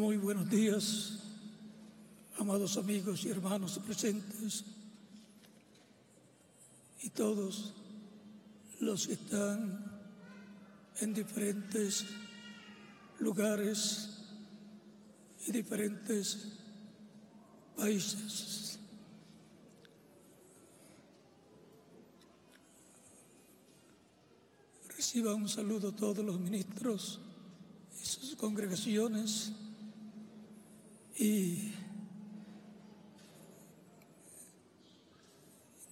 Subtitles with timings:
[0.00, 1.18] Muy buenos días,
[2.38, 4.64] amados amigos y hermanos presentes
[7.02, 7.74] y todos
[8.80, 10.00] los que están
[11.00, 12.06] en diferentes
[13.18, 14.22] lugares
[15.46, 16.48] y diferentes
[17.76, 18.78] países.
[24.96, 27.20] Reciba un saludo a todos los ministros
[28.02, 29.52] y sus congregaciones
[31.20, 31.70] y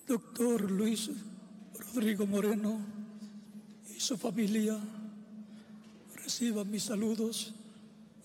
[0.07, 1.11] doctor Luis
[1.79, 2.81] Rodrigo Moreno
[3.95, 4.81] y su familia
[6.25, 7.55] reciban mis saludos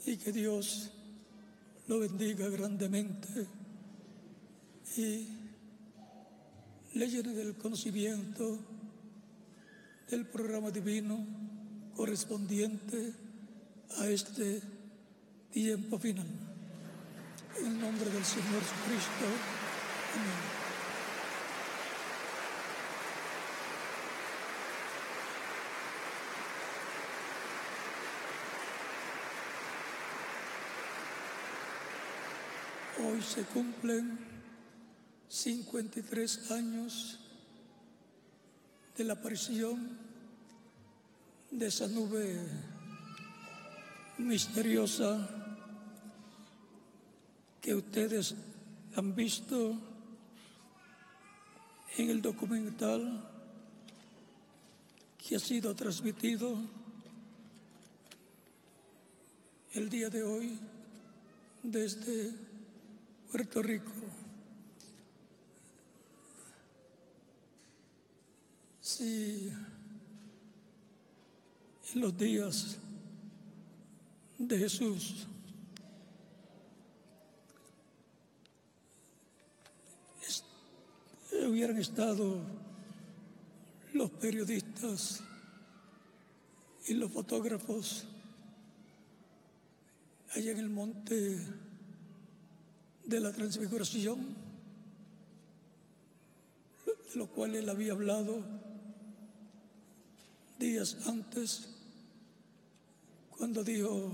[0.05, 0.91] y que Dios
[1.87, 3.47] lo bendiga grandemente
[4.95, 5.27] y
[6.93, 8.59] le llene del conocimiento
[10.09, 11.25] del programa divino
[11.97, 13.13] correspondiente
[13.97, 14.61] a este
[15.51, 16.42] tiempo final.
[17.55, 19.25] En el nombre del Señor Jesucristo.
[20.15, 20.53] Amén.
[33.05, 34.17] Hoy se cumplen
[35.27, 37.19] 53 años
[38.97, 39.97] de la aparición
[41.51, 42.39] de esa nube
[44.17, 45.42] misteriosa
[47.63, 48.35] que ustedes
[48.93, 49.79] han visto
[51.97, 53.23] en el documental
[55.17, 56.57] que ha sido transmitido
[59.71, 60.59] el día de hoy
[61.63, 62.33] desde
[63.31, 63.91] Puerto Rico.
[68.81, 69.49] Si
[71.93, 72.77] en los días
[74.37, 75.27] de Jesús
[81.47, 82.41] hubieran estado
[83.93, 85.21] los periodistas
[86.87, 88.05] y los fotógrafos
[90.35, 91.37] allá en el monte
[93.05, 94.35] de la transfiguración,
[96.85, 98.43] de lo cual él había hablado
[100.57, 101.69] días antes,
[103.37, 104.11] cuando dijo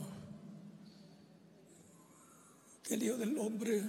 [2.83, 3.83] que el Hijo del Hombre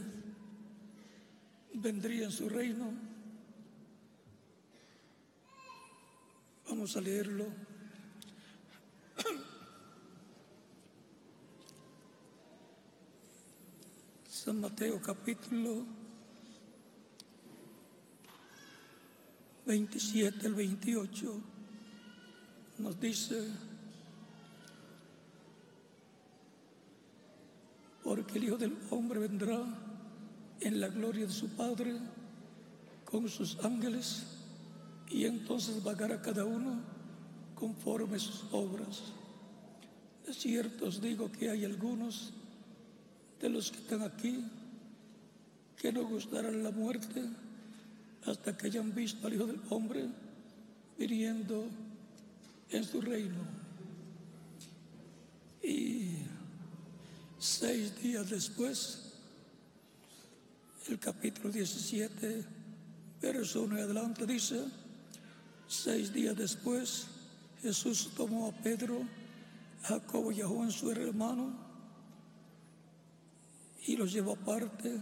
[1.75, 3.10] vendría en su reino.
[6.69, 7.47] Vamos a leerlo.
[14.29, 15.85] San Mateo capítulo
[19.67, 21.41] 27 al 28
[22.79, 23.49] nos dice,
[28.03, 29.63] porque el Hijo del Hombre vendrá
[30.61, 31.99] en la gloria de su Padre
[33.05, 34.40] con sus ángeles
[35.11, 36.81] y entonces pagará cada uno
[37.55, 39.03] conforme sus obras.
[40.27, 42.33] Es cierto os digo que hay algunos
[43.41, 44.45] de los que están aquí
[45.77, 47.23] que no gustarán la muerte
[48.27, 50.07] hasta que hayan visto al Hijo del Hombre
[50.99, 51.67] viniendo
[52.71, 53.43] en su reino.
[55.63, 56.19] Y
[57.39, 59.13] seis días después,
[60.89, 62.45] el capítulo 17,
[63.21, 64.65] verso 1 y adelante dice,
[65.71, 67.07] seis días después,
[67.63, 69.03] Jesús tomó a Pedro,
[69.85, 71.53] a Jacobo y a Juan su hermano,
[73.87, 75.01] y los llevó aparte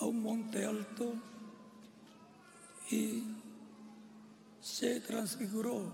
[0.00, 1.14] a un monte alto
[2.90, 3.22] y
[4.60, 5.92] se transfiguró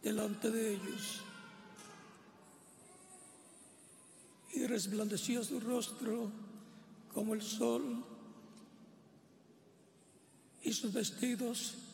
[0.00, 1.22] delante de ellos.
[4.54, 6.30] Y resplandeció su rostro
[7.12, 8.04] como el sol
[10.62, 11.89] y sus vestidos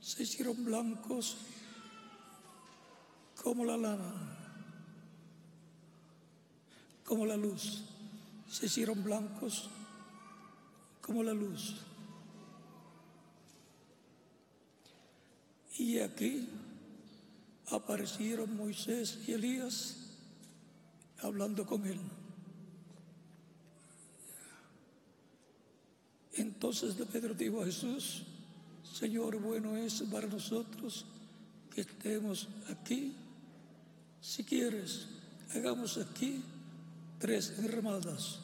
[0.00, 1.36] se hicieron blancos
[3.42, 4.12] como la lana,
[7.04, 7.84] como la luz
[8.50, 9.70] se hicieron blancos
[11.00, 11.76] como la luz.
[15.78, 16.48] Y aquí
[17.68, 19.96] aparecieron Moisés y Elías
[21.22, 22.00] hablando con él.
[26.34, 28.24] Entonces de Pedro dijo a Jesús,
[29.00, 31.06] Señor, bueno es para nosotros
[31.74, 33.14] que estemos aquí.
[34.20, 35.06] Si quieres,
[35.54, 36.42] hagamos aquí
[37.18, 38.40] tres enramadas,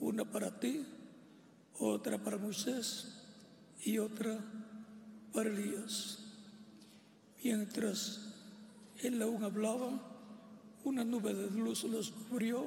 [0.00, 0.84] una para ti,
[1.78, 3.14] otra para Moisés
[3.84, 4.40] y otra
[5.32, 6.18] para Elías.
[7.44, 8.22] Mientras
[9.00, 10.00] él aún hablaba,
[10.82, 12.66] una nube de luz los cubrió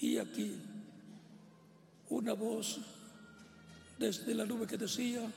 [0.00, 0.56] y aquí
[2.08, 2.80] una voz
[4.00, 5.32] desde la nube que decía,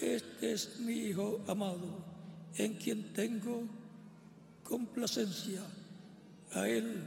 [0.00, 2.04] este es mi Hijo amado,
[2.56, 3.62] en quien tengo
[4.64, 5.62] complacencia,
[6.52, 7.06] a él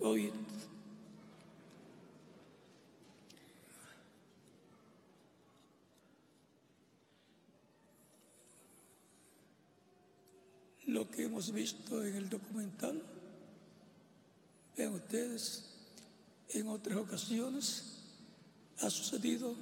[0.00, 0.32] oíd.
[10.86, 13.02] Lo que hemos visto en el documental,
[14.76, 15.64] vean ustedes,
[16.50, 17.98] en otras ocasiones
[18.80, 19.54] ha sucedido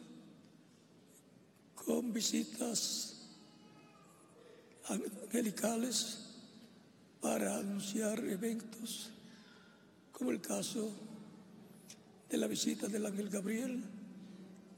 [1.84, 3.16] con visitas
[4.88, 6.18] angelicales
[7.20, 9.10] para anunciar eventos,
[10.12, 10.90] como el caso
[12.28, 13.82] de la visita del ángel Gabriel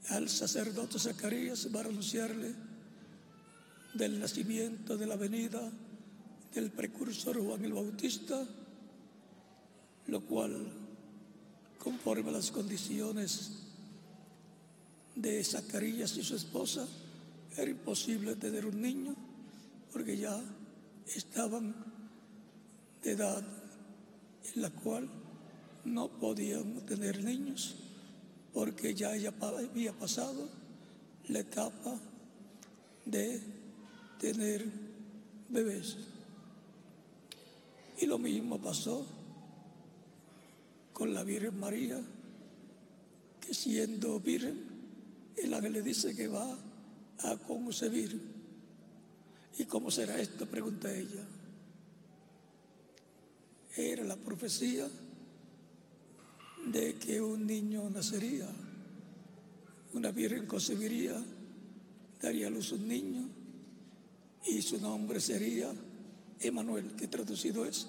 [0.09, 2.53] al sacerdote Zacarías para anunciarle
[3.93, 5.71] del nacimiento, de la venida
[6.53, 8.45] del precursor Juan el Bautista,
[10.07, 10.67] lo cual,
[11.79, 13.63] conforme a las condiciones
[15.15, 16.87] de Zacarías y su esposa,
[17.55, 19.15] era imposible tener un niño
[19.91, 20.41] porque ya
[21.15, 21.75] estaban
[23.03, 23.43] de edad
[24.55, 25.09] en la cual
[25.85, 27.75] no podían tener niños
[28.53, 30.47] porque ya ella había pasado
[31.27, 31.99] la etapa
[33.05, 33.41] de
[34.19, 34.65] tener
[35.49, 35.97] bebés.
[37.99, 39.05] Y lo mismo pasó
[40.93, 41.99] con la Virgen María,
[43.41, 44.72] que siendo virgen,
[45.37, 46.57] el ángel le dice que va
[47.19, 48.19] a concebir.
[49.57, 50.45] ¿Y cómo será esto?
[50.45, 51.25] Pregunta ella.
[53.75, 54.87] Era la profecía
[56.65, 58.47] de que un niño nacería,
[59.93, 61.21] una virgen concebiría,
[62.21, 63.29] daría a luz un niño
[64.45, 65.73] y su nombre sería
[66.39, 67.87] Emanuel, que traducido es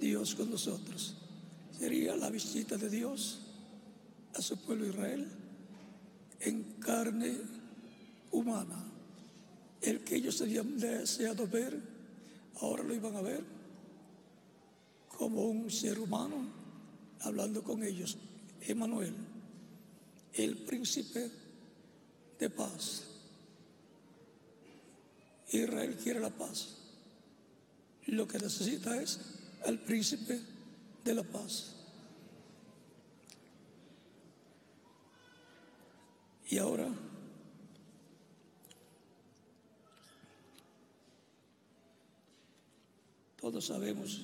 [0.00, 1.16] Dios con nosotros.
[1.78, 3.40] Sería la visita de Dios
[4.34, 5.41] a su pueblo Israel
[6.42, 7.38] en carne
[8.30, 8.84] humana.
[9.80, 11.80] El que ellos habían deseado ver,
[12.60, 13.44] ahora lo iban a ver
[15.08, 16.46] como un ser humano
[17.20, 18.16] hablando con ellos.
[18.60, 19.14] Emanuel,
[20.34, 21.30] el príncipe
[22.38, 23.04] de paz.
[25.50, 26.82] Israel quiere la paz
[28.06, 29.18] lo que necesita es
[29.64, 30.40] al príncipe
[31.04, 31.71] de la paz.
[36.52, 36.86] Y ahora,
[43.40, 44.20] todos sabemos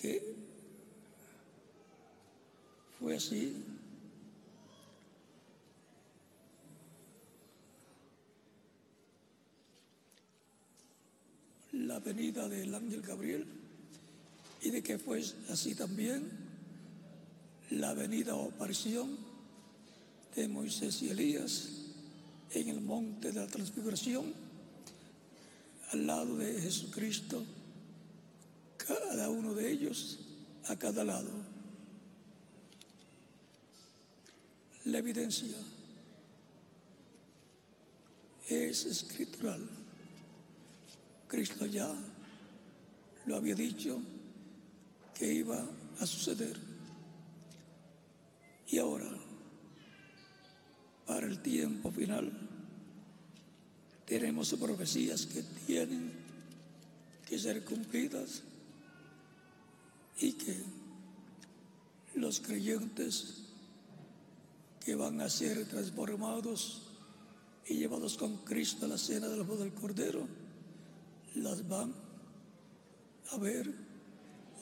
[0.00, 0.22] que
[2.98, 3.62] fue así.
[11.72, 13.46] La venida del ángel Gabriel
[14.62, 16.39] y de que fue así también
[17.70, 19.16] la venida o aparición
[20.34, 21.68] de Moisés y Elías
[22.52, 24.32] en el monte de la transfiguración
[25.92, 27.44] al lado de Jesucristo,
[28.76, 30.18] cada uno de ellos
[30.66, 31.30] a cada lado.
[34.84, 35.56] La evidencia
[38.48, 39.68] es escritural.
[41.28, 41.92] Cristo ya
[43.26, 44.00] lo había dicho
[45.14, 45.64] que iba
[46.00, 46.69] a suceder.
[48.70, 49.10] Y ahora,
[51.06, 52.30] para el tiempo final,
[54.06, 56.12] tenemos profecías que tienen
[57.28, 58.42] que ser cumplidas
[60.20, 60.62] y que
[62.14, 63.44] los creyentes
[64.84, 66.82] que van a ser transformados
[67.66, 70.26] y llevados con Cristo a la cena del voz del Cordero,
[71.36, 71.92] las van
[73.30, 73.72] a ver,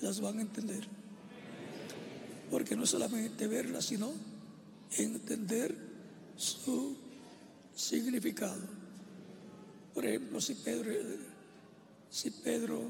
[0.00, 0.97] las van a entender.
[2.50, 4.10] Porque no solamente verlas, sino
[4.96, 5.74] entender
[6.36, 6.96] su
[7.74, 8.62] significado.
[9.94, 10.92] Por ejemplo, si Pedro,
[12.10, 12.88] si Pedro,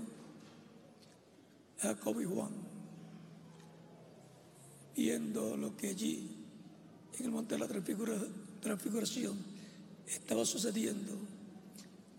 [1.80, 2.50] Jacob y Juan,
[4.94, 6.28] viendo lo que allí,
[7.18, 7.68] en el monte de la
[8.60, 9.36] transfiguración,
[10.06, 11.12] estaba sucediendo,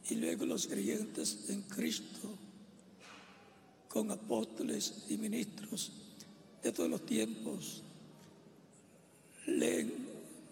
[0.10, 2.36] y luego los creyentes en Cristo,
[3.88, 5.92] con apóstoles y ministros
[6.64, 7.84] de todos los tiempos,
[9.46, 9.94] leen,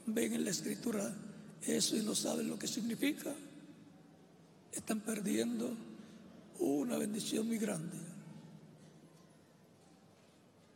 [0.06, 1.14] ven en la escritura
[1.62, 3.34] eso y no saben lo que significa,
[4.72, 5.76] están perdiendo
[6.60, 7.98] una bendición muy grande.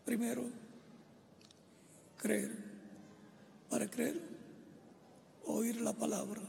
[0.05, 0.43] Primero,
[2.17, 2.71] creer.
[3.69, 4.19] Para creer,
[5.45, 6.41] oír la palabra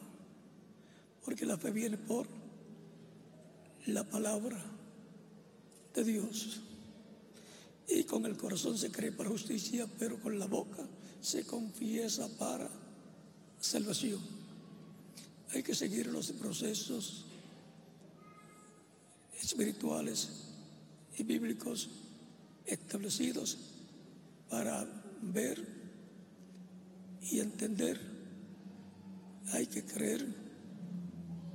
[1.25, 2.27] porque la fe viene por
[3.87, 4.59] la palabra
[5.95, 6.61] de Dios.
[7.95, 10.83] Y con el corazón se cree para justicia, pero con la boca
[11.21, 12.71] se confiesa para
[13.61, 14.19] salvación.
[15.53, 17.27] Hay que seguir los procesos
[19.43, 20.31] espirituales
[21.19, 21.91] y bíblicos
[22.65, 23.59] establecidos
[24.49, 24.87] para
[25.21, 25.63] ver
[27.21, 28.01] y entender.
[29.53, 30.27] Hay que creer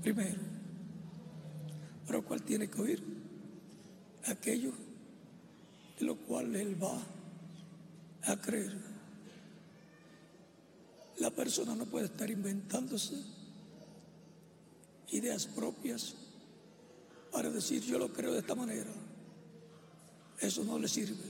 [0.03, 0.39] primero.
[2.05, 3.03] Pero ¿cuál tiene que oír?
[4.25, 4.86] Aquello
[5.99, 7.01] de lo cual él va
[8.23, 8.75] a creer.
[11.19, 13.15] La persona no puede estar inventándose
[15.09, 16.13] ideas propias
[17.31, 18.91] para decir yo lo creo de esta manera.
[20.39, 21.23] Eso no le sirve.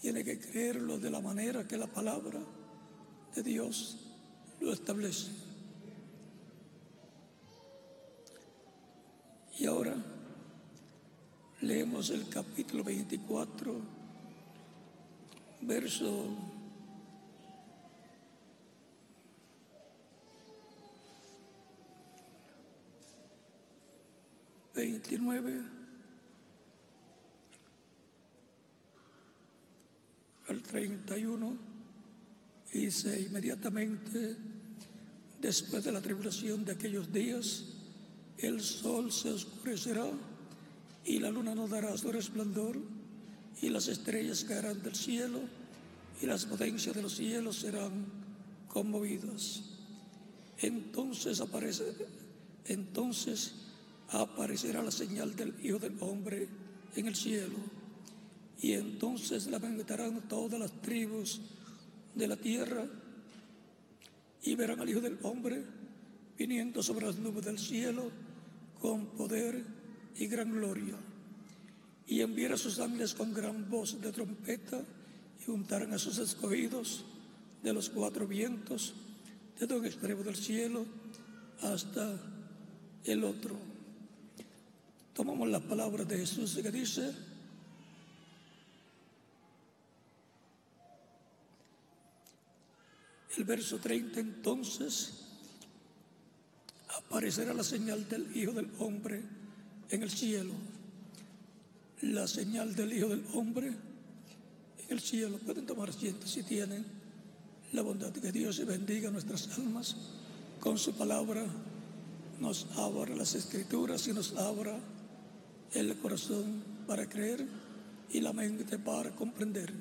[0.00, 2.40] Tiene que creerlo de la manera que la palabra
[3.34, 3.98] de Dios
[4.60, 5.30] lo establece.
[9.58, 9.96] Y ahora
[11.66, 13.74] leemos el capítulo 24,
[15.62, 16.28] verso
[24.74, 25.62] 29
[30.48, 31.56] al 31
[32.72, 34.36] dice inmediatamente
[35.40, 37.64] después de la tribulación de aquellos días
[38.38, 40.06] el sol se oscurecerá
[41.06, 42.76] y la luna no dará su resplandor
[43.62, 45.40] y las estrellas caerán del cielo
[46.20, 48.04] y las potencias de los cielos serán
[48.68, 49.62] conmovidas
[50.58, 51.84] entonces aparece
[52.66, 53.54] entonces
[54.10, 56.48] aparecerá la señal del Hijo del Hombre
[56.94, 57.56] en el cielo.
[58.60, 61.40] Y entonces lamentarán todas las tribus
[62.14, 62.86] de la tierra
[64.42, 65.62] y verán al Hijo del Hombre
[66.38, 68.10] viniendo sobre las nubes del cielo
[68.80, 69.64] con poder
[70.18, 70.96] y gran gloria.
[72.06, 74.82] Y enviará a sus ángeles con gran voz de trompeta
[75.40, 77.04] y juntarán a sus escogidos
[77.62, 78.94] de los cuatro vientos,
[79.58, 80.86] desde un extremo del cielo
[81.62, 82.20] hasta
[83.04, 83.56] el otro.
[85.14, 87.10] Tomamos las palabras de Jesús que dice,
[93.36, 95.24] el verso 30 entonces,
[96.88, 99.22] aparecerá la señal del Hijo del Hombre
[99.90, 100.52] en el cielo.
[102.02, 103.76] La señal del Hijo del Hombre en
[104.88, 105.38] el cielo.
[105.38, 106.84] Pueden tomar asiento si tienen
[107.72, 109.96] la bondad de que Dios bendiga nuestras almas
[110.60, 111.44] con su palabra.
[112.40, 114.78] Nos abra las escrituras y nos abra
[115.72, 117.46] el corazón para creer
[118.10, 119.72] y la mente para comprender.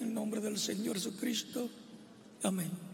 [0.00, 1.68] En el nombre del Señor Jesucristo.
[2.42, 2.89] Amén.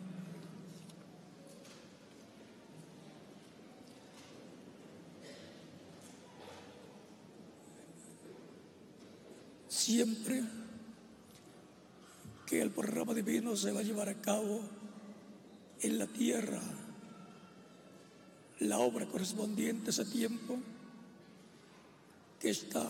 [9.87, 10.43] Siempre
[12.45, 14.61] que el programa divino se va a llevar a cabo
[15.81, 16.61] en la tierra,
[18.59, 20.59] la obra correspondiente a ese tiempo,
[22.41, 22.85] que está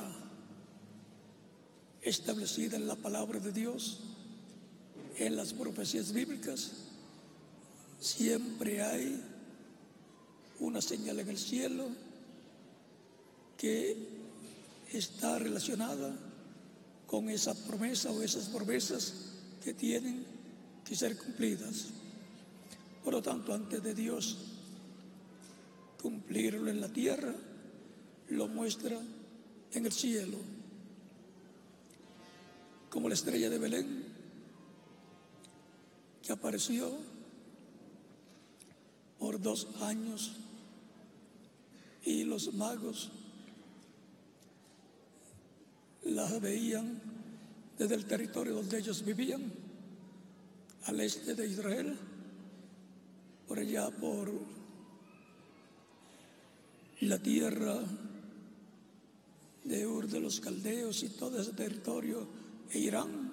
[2.00, 4.00] establecida en la palabra de Dios,
[5.18, 6.72] en las profecías bíblicas,
[8.00, 9.22] siempre hay
[10.60, 11.88] una señal en el cielo
[13.58, 13.98] que
[14.94, 16.25] está relacionada
[17.06, 19.14] con esa promesa o esas promesas
[19.62, 20.24] que tienen
[20.84, 21.86] que ser cumplidas.
[23.04, 24.38] Por lo tanto, antes de Dios
[26.00, 27.34] cumplirlo en la tierra,
[28.28, 29.00] lo muestra
[29.72, 30.38] en el cielo,
[32.90, 34.04] como la estrella de Belén,
[36.22, 36.96] que apareció
[39.18, 40.32] por dos años
[42.04, 43.10] y los magos
[46.06, 47.00] la veían
[47.78, 49.52] desde el territorio donde ellos vivían,
[50.84, 51.96] al este de Israel,
[53.46, 54.30] por allá por
[57.00, 57.80] la tierra
[59.64, 62.26] de Ur de los Caldeos y todo ese territorio
[62.70, 63.32] e Irán.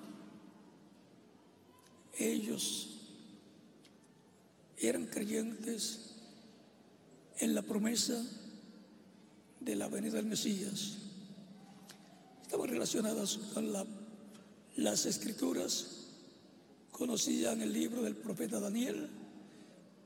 [2.18, 2.89] Ellos
[4.77, 6.15] eran creyentes
[7.38, 8.22] en la promesa
[9.60, 11.02] de la venida del Mesías.
[12.53, 13.74] Estaban relacionadas con
[14.75, 15.88] las escrituras,
[16.91, 19.10] conocían el libro del profeta Daniel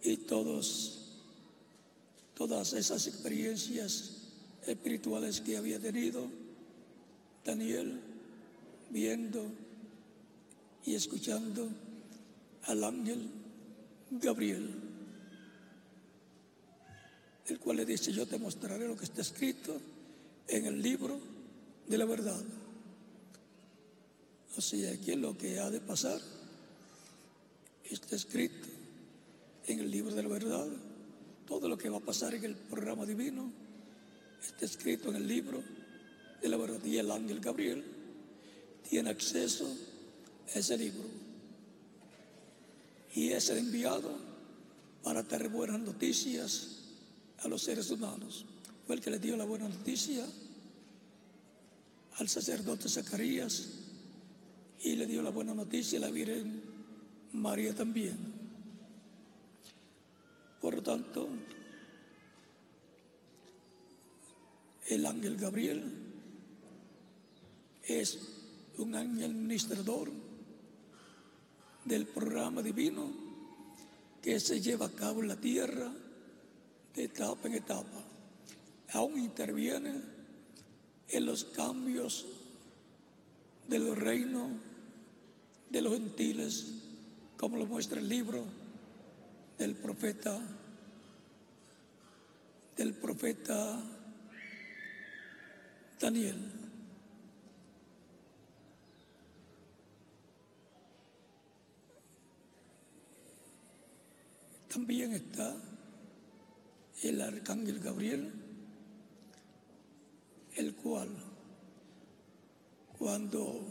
[0.02, 1.20] y todos,
[2.36, 4.30] todas esas experiencias
[4.66, 6.26] espirituales que había tenido
[7.44, 8.00] Daniel
[8.92, 9.44] viendo
[10.86, 11.68] y escuchando
[12.64, 13.28] al ángel
[14.10, 14.74] Gabriel,
[17.48, 19.76] el cual le dice, yo te mostraré lo que está escrito
[20.48, 21.36] en el libro
[21.88, 22.42] de la verdad.
[24.58, 26.20] O sea que lo que ha de pasar
[27.84, 28.68] está escrito
[29.68, 30.68] en el libro de la verdad.
[31.46, 33.52] Todo lo que va a pasar en el programa divino
[34.42, 35.64] está escrito en el libro
[36.42, 36.84] de la verdad.
[36.84, 37.84] Y el ángel Gabriel
[38.90, 39.68] tiene acceso
[40.54, 41.06] a ese libro.
[43.14, 44.12] Y es el enviado
[45.04, 46.78] para traer buenas noticias
[47.40, 48.46] a los seres humanos.
[48.86, 50.26] Fue el que le dio la buena noticia
[52.18, 53.68] al sacerdote Zacarías
[54.82, 56.62] y le dio la buena noticia a la Virgen
[57.34, 58.18] María también.
[60.60, 61.30] Por lo tanto,
[64.88, 65.84] el ángel Gabriel
[67.84, 68.20] es
[68.78, 70.12] un ángel ministrador
[71.86, 73.12] del programa divino
[74.22, 75.92] que se lleva a cabo en la tierra
[76.96, 78.04] de etapa en etapa.
[78.94, 80.17] Aún interviene
[81.10, 82.26] en los cambios
[83.68, 84.50] del reino
[85.70, 86.74] de los gentiles,
[87.38, 88.44] como lo muestra el libro
[89.58, 90.40] del profeta,
[92.76, 93.82] del profeta
[96.00, 96.36] Daniel.
[104.70, 105.56] También está
[107.02, 108.32] el arcángel Gabriel,
[110.58, 111.10] el cual
[112.98, 113.62] cuando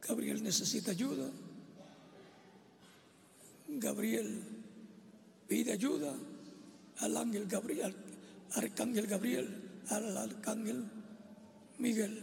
[0.00, 1.30] Gabriel necesita ayuda,
[3.68, 4.42] Gabriel
[5.46, 6.14] pide ayuda
[6.98, 7.94] al ángel Gabriel,
[8.52, 10.84] arcángel Gabriel, al arcángel
[11.78, 12.22] Miguel,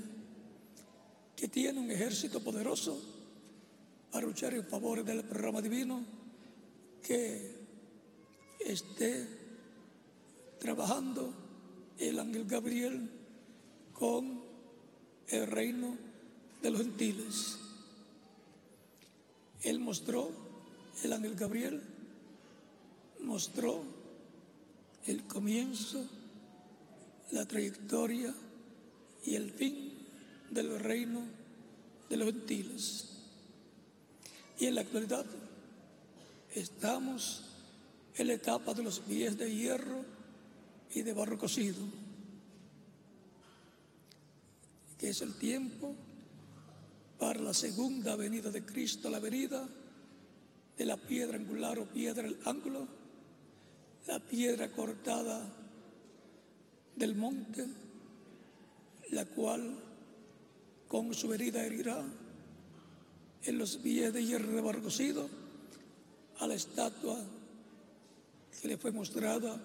[1.36, 3.00] que tiene un ejército poderoso
[4.12, 6.04] para luchar en favor del programa divino
[7.04, 7.56] que
[8.60, 9.39] esté
[10.60, 11.34] trabajando
[11.98, 13.10] el ángel Gabriel
[13.94, 14.42] con
[15.28, 15.98] el reino
[16.62, 17.58] de los gentiles.
[19.62, 20.32] Él mostró,
[21.04, 21.82] el ángel Gabriel
[23.22, 23.84] mostró
[25.06, 26.06] el comienzo,
[27.32, 28.34] la trayectoria
[29.26, 29.94] y el fin
[30.50, 31.22] del reino
[32.10, 33.06] de los gentiles.
[34.60, 35.26] Y en la actualidad
[36.54, 37.44] estamos
[38.16, 40.19] en la etapa de los pies de hierro
[40.94, 41.80] y de barro cocido,
[44.98, 45.96] que es el tiempo
[47.18, 49.68] para la segunda venida de Cristo, la venida
[50.78, 52.88] de la piedra angular o piedra del ángulo,
[54.08, 55.54] la piedra cortada
[56.96, 57.68] del monte,
[59.12, 59.78] la cual
[60.88, 62.04] con su herida herirá
[63.44, 65.30] en los pies de hierro rebarcocido
[66.40, 67.18] a la estatua
[68.62, 69.60] que le fue mostrada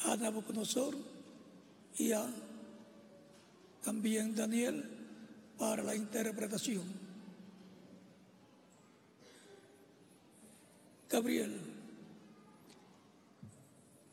[0.00, 0.96] a Nabucodonosor
[1.98, 2.26] y a
[3.82, 4.84] también Daniel
[5.58, 6.82] para la interpretación.
[11.08, 11.60] Gabriel,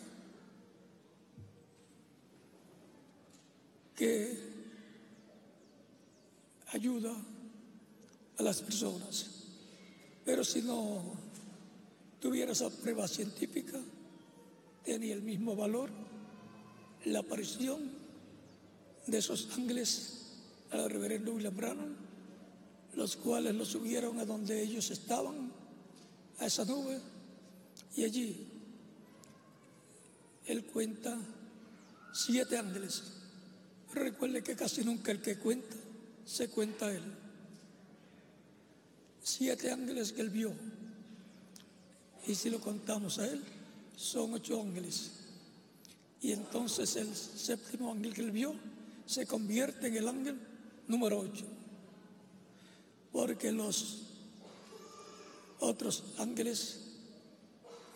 [3.95, 4.37] que
[6.67, 7.15] ayuda
[8.43, 9.25] las personas.
[10.25, 11.01] Pero si no
[12.19, 13.79] tuviera esa prueba científica,
[14.83, 15.89] tenía el mismo valor
[17.05, 17.89] la aparición
[19.05, 20.13] de esos ángeles
[20.71, 21.95] al reverendo William Branham,
[22.95, 25.51] los cuales lo subieron a donde ellos estaban,
[26.39, 26.99] a esa nube,
[27.95, 28.47] y allí
[30.45, 31.17] él cuenta
[32.13, 33.03] siete ángeles.
[33.93, 35.75] Recuerde que casi nunca el que cuenta
[36.25, 37.03] se cuenta él.
[39.27, 40.53] Siete ángeles que él vio.
[42.25, 43.43] Y si lo contamos a él,
[43.97, 45.11] son ocho ángeles.
[46.21, 48.55] Y entonces el séptimo ángel que él vio
[49.05, 50.39] se convierte en el ángel
[50.87, 51.43] número ocho.
[53.11, 54.03] Porque los
[55.59, 56.79] otros ángeles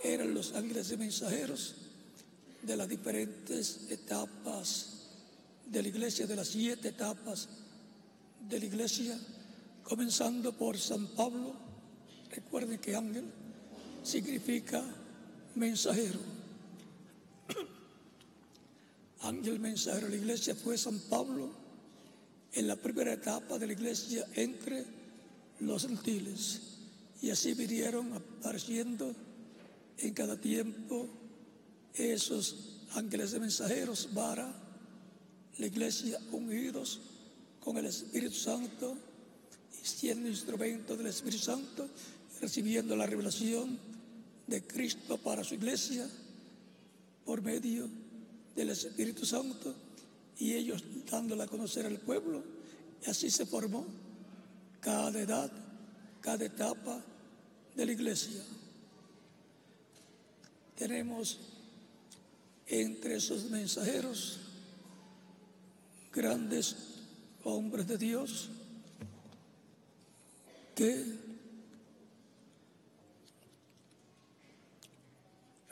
[0.04, 1.76] eran los ángeles de mensajeros
[2.62, 5.08] de las diferentes etapas
[5.66, 7.48] de la iglesia, de las siete etapas
[8.50, 9.18] de la iglesia,
[9.84, 11.54] comenzando por San Pablo.
[12.30, 13.26] Recuerden que ángel
[14.04, 14.84] significa
[15.56, 16.20] mensajero.
[19.22, 21.50] Ángel mensajero de la iglesia fue San Pablo
[22.54, 24.86] en la primera etapa de la iglesia entre
[25.60, 26.62] los gentiles.
[27.22, 29.14] Y así vinieron apareciendo
[29.98, 31.08] en cada tiempo
[31.94, 34.52] esos ángeles de mensajeros para
[35.58, 37.00] la iglesia unidos
[37.60, 38.98] con el Espíritu Santo
[39.82, 41.90] siendo instrumento del Espíritu Santo,
[42.40, 43.78] recibiendo la revelación
[44.48, 46.08] de Cristo para su iglesia
[47.26, 47.90] por medio
[48.56, 49.74] del Espíritu Santo
[50.38, 52.44] y ellos dándole a conocer al pueblo.
[53.06, 53.86] Y así se formó
[54.80, 55.52] cada edad,
[56.20, 57.02] cada etapa
[57.76, 58.42] de la iglesia.
[60.76, 61.40] Tenemos
[62.68, 64.40] entre esos mensajeros
[66.12, 66.76] grandes
[67.44, 68.50] hombres de Dios
[70.76, 71.06] que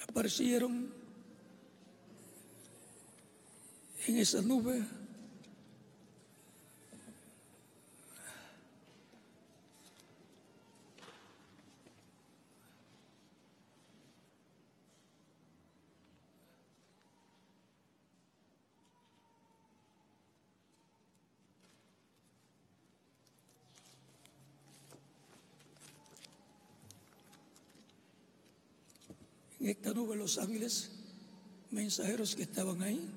[0.08, 0.92] aparecieron
[4.08, 4.84] en esa nube
[29.60, 30.92] en esta nube los ángeles
[31.72, 33.10] mensajeros que estaban ahí.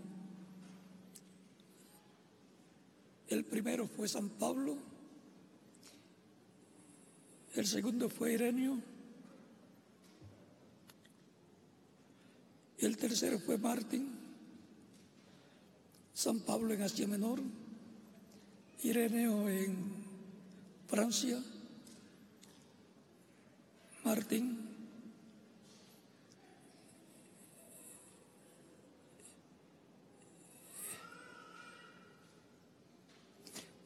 [3.29, 4.79] El primero fue San Pablo,
[7.55, 8.79] el segundo fue Irenio,
[12.79, 14.09] el tercero fue Martín,
[16.14, 17.40] San Pablo en Asia Menor,
[18.83, 19.77] Ireneo en
[20.88, 21.42] Francia,
[24.03, 24.62] Martín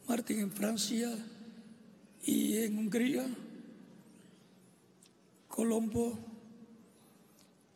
[0.08, 1.10] Martín en Francia
[2.22, 3.26] y en Hungría,
[5.48, 6.16] Colombo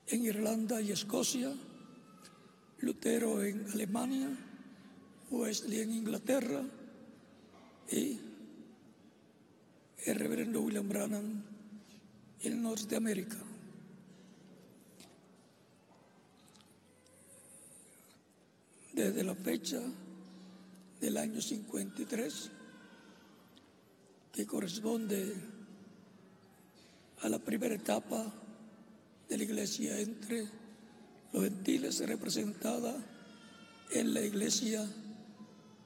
[0.07, 1.53] en Irlanda y Escocia,
[2.79, 4.29] Lutero en Alemania,
[5.31, 6.63] Wesley en Inglaterra
[7.91, 8.21] y
[10.05, 11.43] el reverendo William Branham
[12.43, 13.39] en Norteamérica.
[18.93, 19.81] Desde la fecha
[21.01, 22.51] del año 53,
[24.33, 25.35] que corresponde
[27.23, 28.33] a la primera etapa
[29.29, 30.47] de la iglesia entre
[31.33, 32.95] los gentiles, representada
[33.93, 34.87] en la iglesia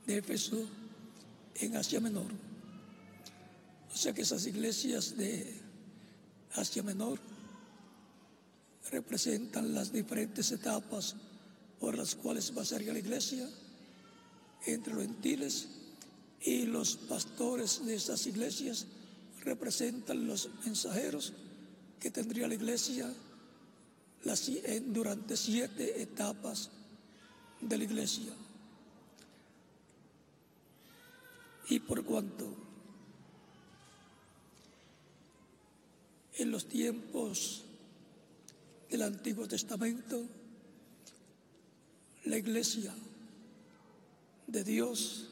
[0.07, 0.68] de Éfeso
[1.57, 2.31] en Asia Menor.
[3.92, 5.61] O sea que esas iglesias de
[6.55, 7.20] Asia Menor
[8.90, 11.14] representan las diferentes etapas
[11.79, 13.48] por las cuales va a ser la iglesia
[14.66, 15.68] entre los gentiles
[16.40, 18.87] y los pastores de esas iglesias
[19.42, 21.33] representan los mensajeros
[22.00, 23.12] que tendría la iglesia
[24.87, 26.70] durante siete etapas
[27.61, 28.33] de la iglesia.
[31.68, 32.55] Y por cuanto
[36.37, 37.64] en los tiempos
[38.90, 40.22] del Antiguo Testamento
[42.24, 42.94] la iglesia
[44.47, 45.29] de Dios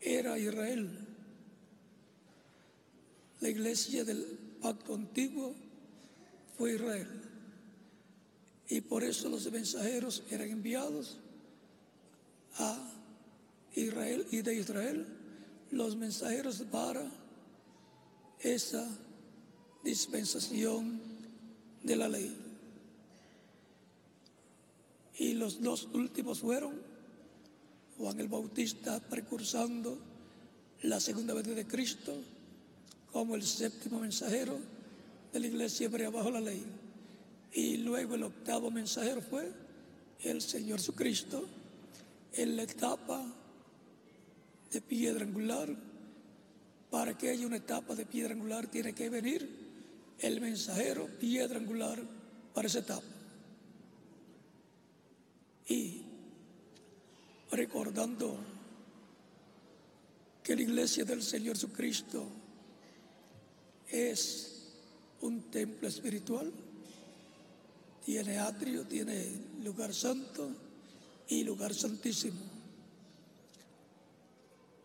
[0.00, 0.90] era Israel.
[3.40, 4.24] La iglesia del
[4.60, 5.54] pacto antiguo
[6.56, 7.08] fue Israel.
[8.68, 11.18] Y por eso los mensajeros eran enviados
[12.58, 12.78] a
[13.74, 15.06] Israel y de Israel
[15.70, 17.10] los mensajeros para
[18.40, 18.86] esa
[19.82, 21.00] dispensación
[21.82, 22.36] de la ley.
[25.18, 26.89] Y los dos últimos fueron
[28.00, 29.98] Juan el Bautista precursando
[30.84, 32.16] la segunda venida de Cristo
[33.12, 34.58] como el séptimo mensajero
[35.30, 36.64] de la iglesia hebrea bajo la ley.
[37.52, 39.52] Y luego el octavo mensajero fue
[40.22, 41.46] el Señor Jesucristo
[42.32, 43.22] en la etapa
[44.72, 45.68] de piedra angular.
[46.90, 49.46] Para que haya una etapa de piedra angular tiene que venir
[50.20, 52.00] el mensajero piedra angular
[52.54, 53.06] para esa etapa.
[55.68, 56.09] Y
[57.50, 58.36] recordando
[60.42, 62.26] que la iglesia del Señor Jesucristo
[63.88, 64.68] es
[65.20, 66.50] un templo espiritual,
[68.04, 69.26] tiene atrio, tiene
[69.62, 70.50] lugar santo
[71.28, 72.40] y lugar santísimo.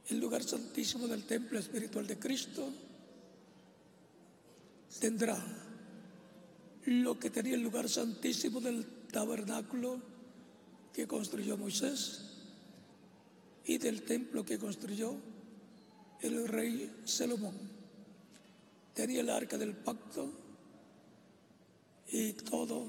[0.09, 2.69] El lugar santísimo del templo espiritual de Cristo
[4.99, 5.43] tendrá
[6.85, 9.99] lo que tenía el lugar santísimo del tabernáculo
[10.93, 12.34] que construyó Moisés
[13.65, 15.15] y del templo que construyó
[16.21, 17.55] el rey Salomón.
[18.93, 20.31] Tenía el arca del pacto
[22.11, 22.87] y todo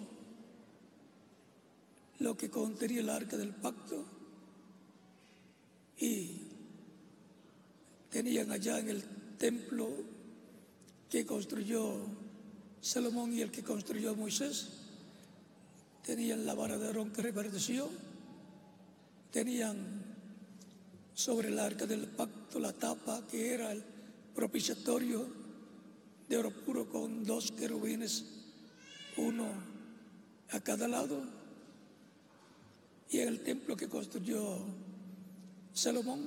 [2.19, 4.05] lo que contenía el arca del pacto.
[5.99, 6.43] Y
[8.11, 9.03] tenían allá en el
[9.39, 9.89] templo
[11.11, 12.07] que construyó
[12.81, 14.69] Salomón y el que construyó Moisés,
[16.05, 17.89] tenían la vara de Aarón que reverdeció,
[19.33, 20.06] tenían
[21.17, 23.83] sobre el arca del pacto la tapa que era el
[24.35, 25.27] propiciatorio
[26.29, 28.27] de oro puro con dos querubines,
[29.17, 29.47] uno
[30.51, 31.23] a cada lado.
[33.09, 34.59] Y en el templo que construyó
[35.73, 36.21] Salomón,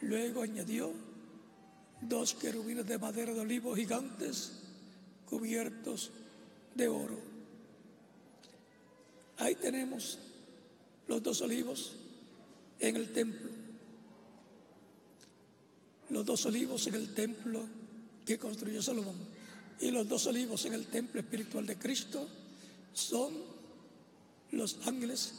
[0.00, 0.92] luego añadió
[2.00, 4.64] dos querubines de madera de olivo gigantes
[5.26, 6.10] cubiertos
[6.74, 7.20] de oro.
[9.38, 10.18] Ahí tenemos
[11.06, 11.94] los dos olivos
[12.80, 13.51] en el templo
[16.12, 17.66] los dos olivos en el templo
[18.24, 19.16] que construyó Salomón
[19.80, 22.28] y los dos olivos en el templo espiritual de Cristo
[22.92, 23.32] son
[24.52, 25.34] los ángeles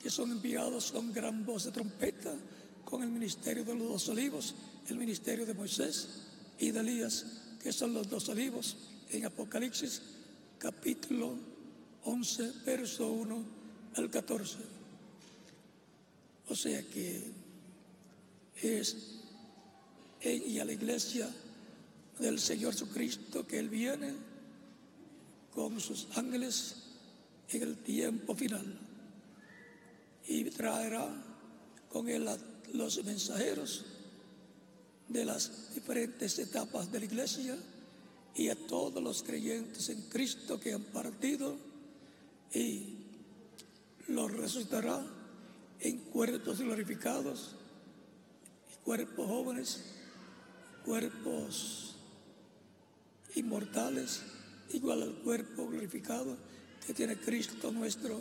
[0.00, 2.34] que son enviados con gran voz de trompeta
[2.84, 4.54] con el ministerio de los dos olivos,
[4.88, 6.08] el ministerio de Moisés
[6.58, 7.26] y de Elías,
[7.62, 8.76] que son los dos olivos
[9.10, 10.02] en Apocalipsis
[10.58, 11.34] capítulo
[12.04, 13.44] 11, verso 1
[13.96, 14.58] al 14.
[16.48, 17.32] O sea que
[18.62, 19.21] es
[20.24, 21.28] y a la iglesia
[22.18, 24.14] del Señor Jesucristo que Él viene
[25.52, 26.76] con sus ángeles
[27.48, 28.78] en el tiempo final
[30.26, 31.08] y traerá
[31.90, 32.28] con Él
[32.74, 33.84] los mensajeros
[35.08, 37.58] de las diferentes etapas de la iglesia
[38.34, 41.56] y a todos los creyentes en Cristo que han partido
[42.54, 42.98] y
[44.08, 45.04] los resucitará
[45.80, 47.56] en cuerpos glorificados
[48.72, 50.01] y cuerpos jóvenes
[50.84, 51.96] cuerpos
[53.34, 54.22] inmortales,
[54.72, 56.36] igual al cuerpo glorificado
[56.86, 58.20] que tiene Cristo nuestro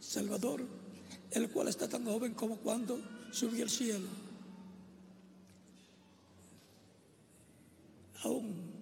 [0.00, 0.66] Salvador,
[1.30, 4.06] el cual está tan joven como cuando subió al cielo.
[8.24, 8.72] Aún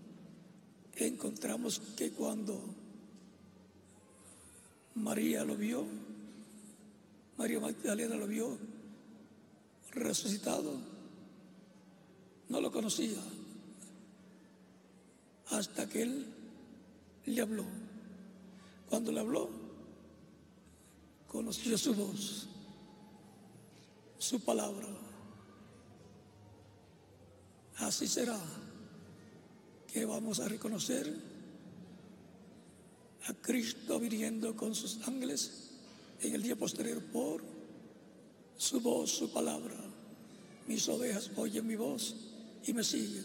[0.96, 2.60] encontramos que cuando
[4.94, 5.86] María lo vio,
[7.38, 8.58] María Magdalena lo vio
[9.92, 10.78] resucitado,
[12.50, 13.16] no lo conocía
[15.50, 16.26] hasta que él
[17.26, 17.64] le habló.
[18.88, 19.48] Cuando le habló,
[21.28, 22.48] conoció su voz,
[24.18, 24.88] su palabra.
[27.76, 28.38] Así será
[29.92, 31.14] que vamos a reconocer
[33.26, 35.70] a Cristo viniendo con sus ángeles
[36.20, 37.42] en el día posterior por
[38.56, 39.76] su voz, su palabra.
[40.66, 42.29] Mis ovejas oyen mi voz
[42.66, 43.24] y me siguen.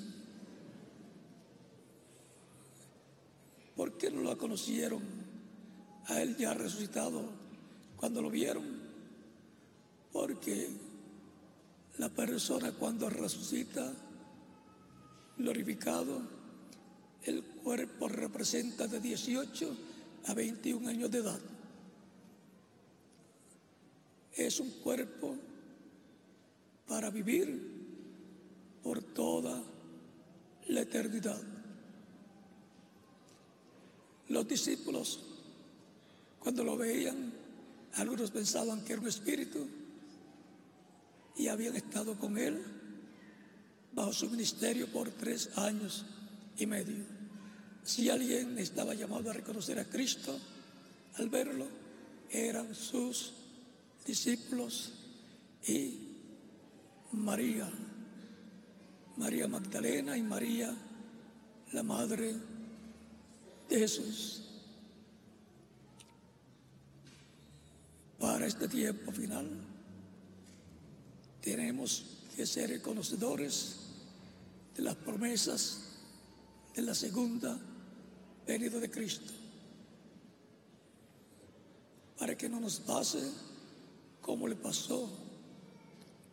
[3.75, 5.01] ¿Por qué no lo conocieron
[6.05, 7.23] a él ya resucitado
[7.97, 8.63] cuando lo vieron?
[10.13, 10.69] Porque
[11.97, 13.93] la persona cuando resucita
[15.37, 16.21] glorificado,
[17.23, 19.77] el cuerpo representa de 18
[20.27, 21.39] a 21 años de edad.
[24.33, 25.35] Es un cuerpo
[26.87, 27.74] para vivir
[28.85, 29.63] por toda
[30.67, 31.41] la eternidad.
[34.29, 35.23] Los discípulos,
[36.37, 37.33] cuando lo veían,
[37.95, 39.67] algunos pensaban que era un espíritu
[41.35, 42.63] y habían estado con él
[43.91, 46.05] bajo su ministerio por tres años
[46.55, 47.05] y medio.
[47.83, 50.37] Si alguien estaba llamado a reconocer a Cristo,
[51.15, 51.65] al verlo,
[52.29, 53.33] eran sus
[54.05, 54.93] discípulos
[55.67, 56.01] y
[57.13, 57.67] María,
[59.17, 60.73] María Magdalena y María,
[61.71, 62.35] la madre
[63.69, 64.41] de Jesús.
[68.19, 69.49] Para este tiempo final,
[71.41, 73.77] tenemos que ser conocedores
[74.75, 75.81] de las promesas
[76.75, 77.57] de la segunda
[78.45, 79.31] venida de Cristo,
[82.19, 83.21] para que no nos pase
[84.21, 85.09] como le pasó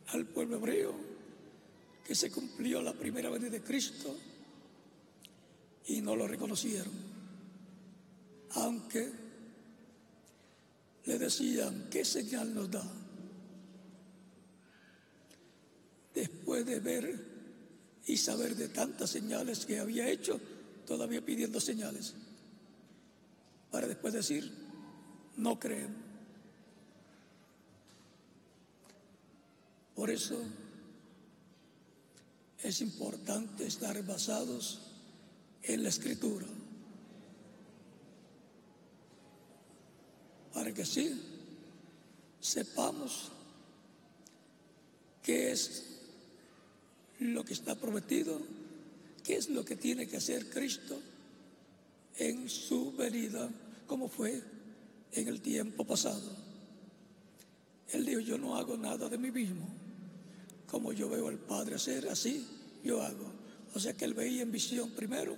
[0.08, 1.11] al pueblo hebreo,
[2.12, 4.14] que se cumplió la primera venida de Cristo
[5.86, 6.92] y no lo reconocieron,
[8.50, 9.10] aunque
[11.06, 12.84] le decían, ¿qué señal nos da?
[16.14, 17.18] Después de ver
[18.04, 20.38] y saber de tantas señales que había hecho,
[20.86, 22.12] todavía pidiendo señales,
[23.70, 24.52] para después decir,
[25.38, 25.96] no creen.
[29.94, 30.38] Por eso
[32.62, 34.80] es importante estar basados
[35.62, 36.46] en la escritura,
[40.54, 41.20] para que sí
[42.40, 43.30] sepamos
[45.22, 45.84] qué es
[47.20, 48.40] lo que está prometido,
[49.24, 51.00] qué es lo que tiene que hacer Cristo
[52.16, 53.48] en su venida,
[53.86, 54.42] como fue
[55.12, 56.36] en el tiempo pasado.
[57.90, 59.66] Él dijo, yo no hago nada de mí mismo,
[60.72, 62.46] como yo veo al Padre hacer, así
[62.82, 63.30] yo hago.
[63.74, 65.36] O sea que él veía en visión primero,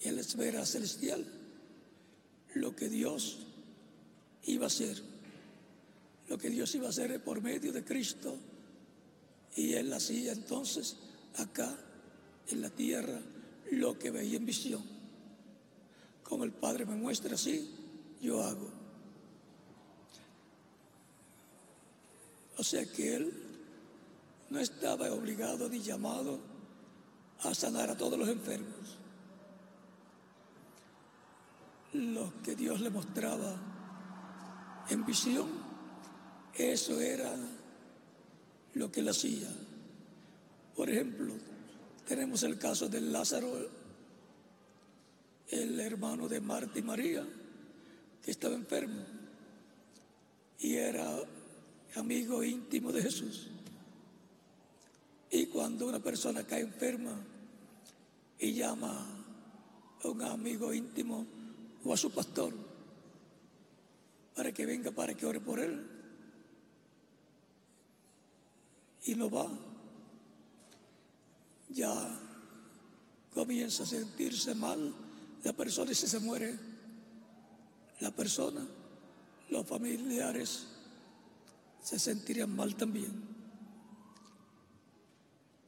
[0.00, 1.24] y en la esfera celestial,
[2.54, 3.46] lo que Dios
[4.42, 5.00] iba a hacer,
[6.28, 8.36] lo que Dios iba a hacer por medio de Cristo
[9.54, 10.96] y él hacía entonces
[11.36, 11.78] acá
[12.48, 13.20] en la tierra
[13.70, 14.82] lo que veía en visión.
[16.24, 17.70] Como el Padre me muestra así,
[18.20, 18.68] yo hago.
[22.56, 23.47] O sea que él
[24.50, 26.38] no estaba obligado ni llamado
[27.42, 28.98] a sanar a todos los enfermos.
[31.92, 33.56] Lo que Dios le mostraba
[34.88, 35.48] en visión,
[36.54, 37.34] eso era
[38.74, 39.48] lo que él hacía.
[40.74, 41.34] Por ejemplo,
[42.06, 43.68] tenemos el caso de Lázaro,
[45.48, 47.26] el hermano de Marta y María,
[48.22, 49.04] que estaba enfermo
[50.60, 51.06] y era
[51.96, 53.48] amigo íntimo de Jesús.
[55.30, 57.14] Y cuando una persona cae enferma
[58.38, 59.06] y llama
[60.02, 61.26] a un amigo íntimo
[61.84, 62.54] o a su pastor
[64.34, 65.84] para que venga, para que ore por él,
[69.04, 69.48] y no va,
[71.70, 71.92] ya
[73.32, 74.94] comienza a sentirse mal
[75.44, 76.58] la persona y si se muere
[78.00, 78.66] la persona,
[79.50, 80.66] los familiares
[81.82, 83.27] se sentirían mal también.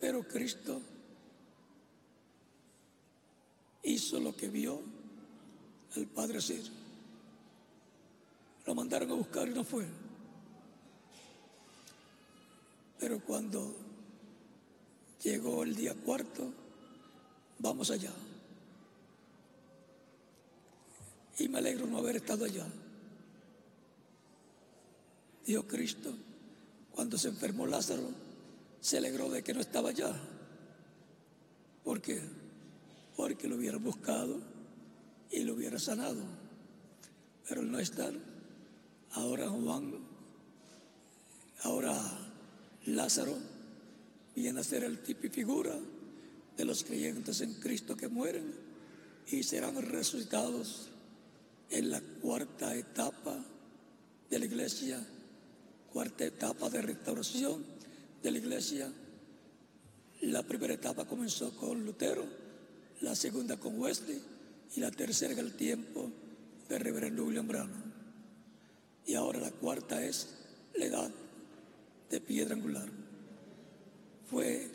[0.01, 0.81] Pero Cristo
[3.83, 4.81] hizo lo que vio
[5.95, 6.63] el Padre hacer.
[8.67, 9.87] Lo mandaron a buscar y no fue.
[12.99, 13.75] Pero cuando
[15.23, 16.51] llegó el día cuarto,
[17.59, 18.13] vamos allá.
[21.39, 22.67] Y me alegro no haber estado allá.
[25.47, 26.13] Dijo Cristo,
[26.93, 28.30] cuando se enfermó Lázaro,
[28.81, 30.13] se alegró de que no estaba allá.
[31.85, 32.21] ¿Por qué?
[33.17, 34.41] Porque lo hubiera buscado
[35.31, 36.23] y lo hubiera sanado.
[37.49, 38.13] Pero no estar,
[39.13, 39.93] ahora Juan,
[41.63, 41.95] ahora
[42.87, 43.37] Lázaro
[44.35, 45.77] viene a ser el tipo y figura
[46.57, 48.55] de los creyentes en Cristo que mueren
[49.27, 50.89] y serán resucitados
[51.71, 53.37] en la cuarta etapa
[54.29, 55.05] de la iglesia,
[55.93, 57.81] cuarta etapa de restauración
[58.23, 58.93] de la iglesia.
[60.23, 62.25] La primera etapa comenzó con Lutero,
[63.01, 64.21] la segunda con Wesley
[64.77, 66.11] y la tercera en el tiempo
[66.69, 67.93] de Reverendo William Branham.
[69.07, 70.29] Y ahora la cuarta es
[70.75, 71.11] la edad
[72.11, 72.89] de piedra angular.
[74.29, 74.71] Fue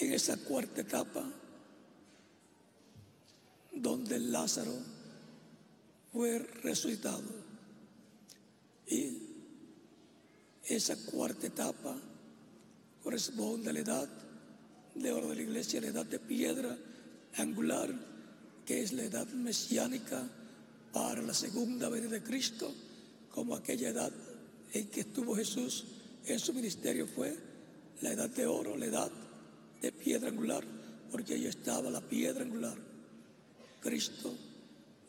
[0.00, 1.24] en esa cuarta etapa
[3.72, 4.74] donde Lázaro
[6.12, 7.22] fue resucitado.
[8.86, 9.21] Y
[10.64, 11.96] esa cuarta etapa
[13.02, 14.08] corresponde a la edad
[14.94, 16.76] de oro de la iglesia, la edad de piedra
[17.36, 17.92] angular,
[18.64, 20.22] que es la edad mesiánica
[20.92, 22.72] para la segunda venida de Cristo,
[23.30, 24.12] como aquella edad
[24.72, 25.84] en que estuvo Jesús
[26.26, 27.36] en su ministerio fue
[28.00, 29.10] la edad de oro, la edad
[29.80, 30.64] de piedra angular,
[31.10, 32.76] porque ahí estaba la piedra angular,
[33.80, 34.34] Cristo,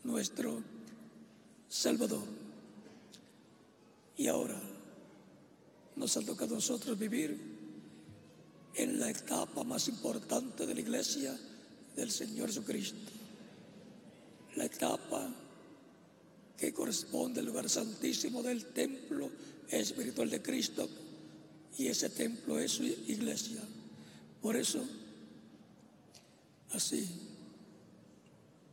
[0.04, 0.64] nuestro
[1.70, 2.26] Salvador.
[4.18, 4.60] Y ahora
[5.96, 7.38] nos ha tocado a nosotros vivir
[8.76, 11.38] en la etapa más importante de la iglesia
[11.96, 13.12] del Señor Jesucristo.
[14.56, 15.30] La etapa
[16.58, 19.30] que corresponde al lugar santísimo del templo
[19.70, 20.88] espiritual de Cristo
[21.78, 23.62] y ese templo es su iglesia.
[24.42, 24.84] Por eso,
[26.72, 27.08] así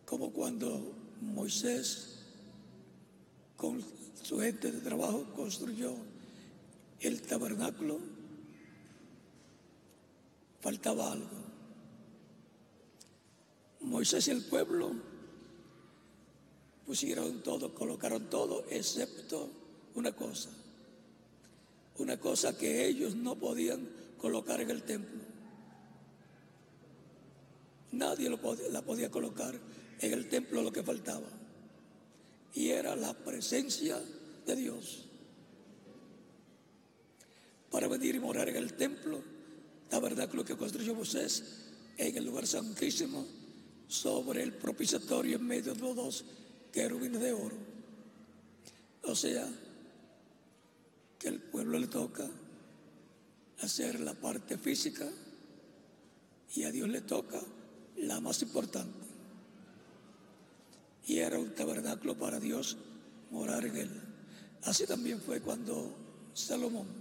[0.04, 2.08] como cuando Moisés
[3.56, 3.82] con
[4.22, 5.94] su gente de trabajo construyó
[7.00, 7.98] el tabernáculo,
[10.60, 11.50] faltaba algo.
[13.80, 14.92] Moisés y el pueblo
[16.86, 19.48] pusieron todo, colocaron todo, excepto
[19.94, 20.50] una cosa,
[21.98, 23.88] una cosa que ellos no podían
[24.18, 25.20] colocar en el templo.
[27.92, 28.38] Nadie lo
[28.70, 29.58] la podía colocar
[30.00, 31.26] en el templo lo que faltaba.
[32.54, 34.00] Y era la presencia
[34.46, 35.09] de Dios.
[37.70, 39.22] Para venir y morar en el templo,
[39.90, 41.44] la verdad que lo que construyó Moisés
[41.96, 43.26] en el lugar santísimo,
[43.90, 46.24] sobre el propiciatorio en medio de los dos
[46.72, 47.56] querubines de oro.
[49.02, 49.48] O sea,
[51.18, 52.28] que el pueblo le toca
[53.60, 55.08] hacer la parte física
[56.54, 57.40] y a Dios le toca
[57.96, 59.06] la más importante.
[61.06, 62.76] Y era un tabernáculo para Dios
[63.32, 63.90] morar en él.
[64.62, 65.92] Así también fue cuando
[66.32, 66.99] Salomón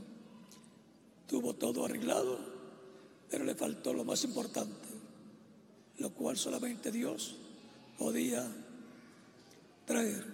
[1.30, 2.40] tuvo todo arreglado,
[3.30, 4.88] pero le faltó lo más importante,
[6.00, 7.36] lo cual solamente Dios
[7.98, 8.46] podía
[9.86, 10.26] traer.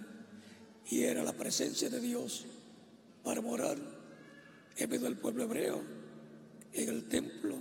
[0.90, 2.46] Y era la presencia de Dios
[3.22, 3.76] para morar
[4.76, 5.82] en medio del pueblo hebreo,
[6.72, 7.60] en el templo,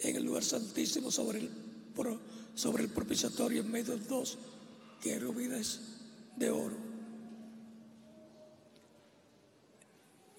[0.00, 1.50] en el lugar santísimo sobre el,
[2.54, 4.38] sobre el propiciatorio en medio de dos
[5.00, 5.80] querubines
[6.36, 6.76] de oro.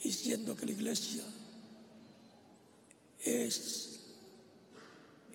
[0.03, 1.23] Y siendo que la iglesia
[3.23, 3.99] es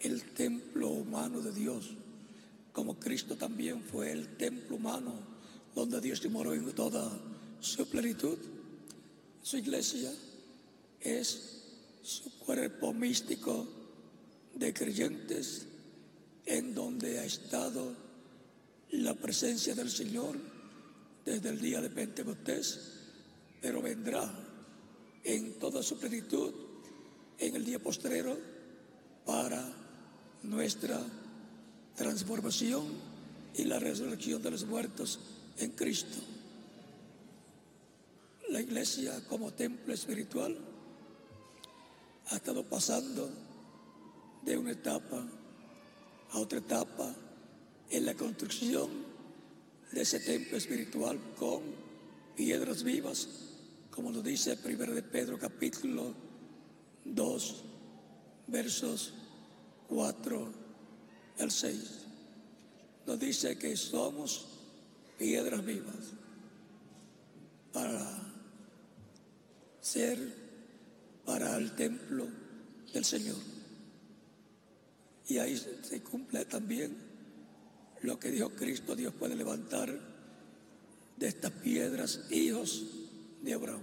[0.01, 1.91] el templo humano de Dios,
[2.73, 5.15] como Cristo también fue el templo humano
[5.75, 7.11] donde Dios moró en toda
[7.61, 8.39] su plenitud.
[9.43, 10.13] Su iglesia
[11.01, 11.63] es
[12.03, 13.67] su cuerpo místico
[14.55, 15.67] de creyentes
[16.47, 17.95] en donde ha estado
[18.91, 20.37] la presencia del Señor
[21.25, 22.81] desde el día de Pentecostés,
[23.61, 24.33] pero vendrá
[25.25, 26.68] en toda su plenitud
[27.39, 28.37] en el día postrero
[29.25, 29.63] para
[30.43, 31.01] nuestra
[31.97, 32.87] transformación
[33.55, 35.21] y la resurrección de los muertos
[35.59, 36.19] en Cristo.
[38.51, 40.57] La iglesia como templo espiritual
[42.31, 43.31] ha estado pasando
[44.45, 45.27] de una etapa
[46.31, 47.15] a otra etapa
[47.91, 48.89] en la construcción
[49.93, 51.63] de ese templo espiritual con
[52.37, 53.29] piedras vivas,
[53.91, 56.28] como lo dice 1 de Pedro capítulo
[57.15, 57.65] 2,
[58.47, 59.15] versos
[59.89, 60.53] 4
[61.39, 62.07] al 6.
[63.07, 64.47] Nos dice que somos
[65.19, 66.13] piedras vivas
[67.73, 68.07] para
[69.81, 70.19] ser
[71.25, 72.27] para el templo
[72.93, 73.37] del Señor.
[75.29, 76.97] Y ahí se cumple también
[78.03, 79.99] lo que dijo Cristo, Dios puede levantar
[81.17, 82.85] de estas piedras hijos
[83.43, 83.83] de Abraham.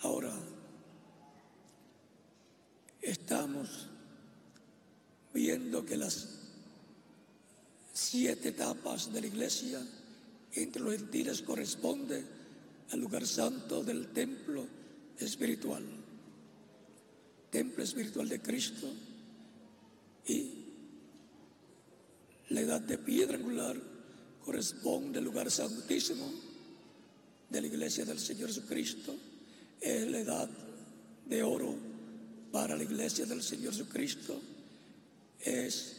[0.00, 0.34] Ahora,
[3.04, 3.86] estamos
[5.32, 6.28] viendo que las
[7.92, 9.80] siete etapas de la iglesia
[10.52, 12.24] entre los gentiles corresponde
[12.90, 14.66] al lugar santo del templo
[15.18, 15.84] espiritual,
[17.50, 18.88] templo espiritual de Cristo
[20.26, 20.50] y
[22.50, 23.76] la edad de piedra angular
[24.44, 26.30] corresponde al lugar santísimo
[27.50, 29.14] de la iglesia del Señor Jesucristo,
[29.80, 30.48] es la edad
[31.26, 31.76] de oro
[32.54, 34.40] para la iglesia del Señor Jesucristo,
[35.40, 35.96] es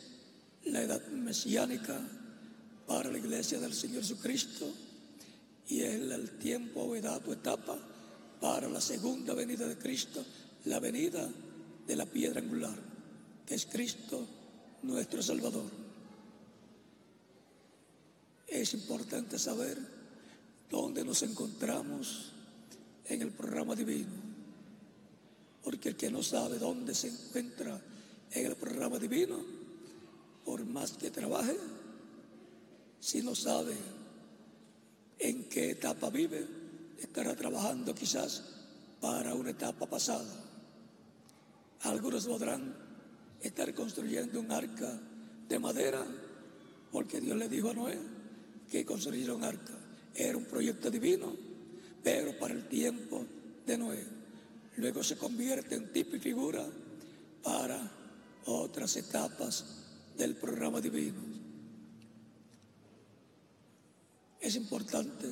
[0.64, 2.00] la edad mesiánica
[2.88, 4.66] para la iglesia del Señor Jesucristo
[5.68, 7.78] y es el tiempo o edad o etapa
[8.40, 10.24] para la segunda venida de Cristo,
[10.64, 11.30] la venida
[11.86, 12.80] de la piedra angular,
[13.46, 14.26] que es Cristo
[14.84, 15.70] nuestro Salvador.
[18.48, 19.78] Es importante saber
[20.72, 22.32] dónde nos encontramos
[23.04, 24.25] en el programa divino,
[25.66, 27.82] porque el que no sabe dónde se encuentra
[28.32, 29.44] en el programa divino,
[30.46, 31.58] por más que trabaje,
[33.00, 33.76] si no sabe
[35.18, 36.46] en qué etapa vive,
[37.00, 38.44] estará trabajando quizás
[39.02, 40.32] para una etapa pasada.
[41.82, 42.76] Algunos podrán
[43.42, 45.02] estar construyendo un arca
[45.50, 46.06] de madera,
[46.92, 47.98] porque Dios le dijo a Noé
[48.70, 49.74] que construyera un arca.
[50.14, 51.36] Era un proyecto divino,
[52.04, 53.26] pero para el tiempo
[53.66, 54.15] de Noé.
[54.78, 56.66] Luego se convierte en tipo y figura
[57.44, 57.92] para
[58.46, 59.66] otras etapas
[60.18, 61.22] del programa divino.
[64.40, 65.28] Es importante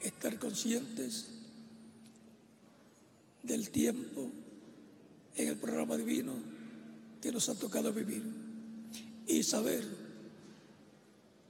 [0.00, 1.26] estar conscientes
[3.42, 4.30] del tiempo
[5.34, 6.34] en el programa divino
[7.20, 8.22] que nos ha tocado vivir
[9.26, 9.84] y saber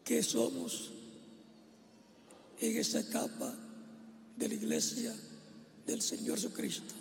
[0.05, 0.93] que somos
[2.61, 3.55] en esa etapa
[4.37, 5.15] de la iglesia
[5.87, 6.95] del Señor Jesucristo.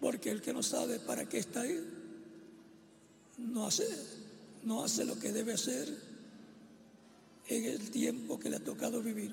[0.00, 1.78] Porque el que no sabe para qué está ahí,
[3.38, 3.86] no hace,
[4.64, 5.96] no hace lo que debe hacer
[7.48, 9.32] en el tiempo que le ha tocado vivir.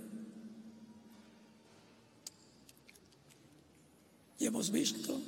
[4.37, 5.19] Y hemos visto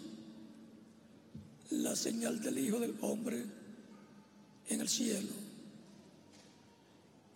[1.70, 3.46] la señal del Hijo del Hombre
[4.68, 5.30] en el cielo.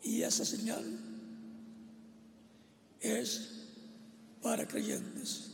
[0.03, 0.85] Y esa señal
[3.01, 3.55] es
[4.45, 5.49] para creyentes.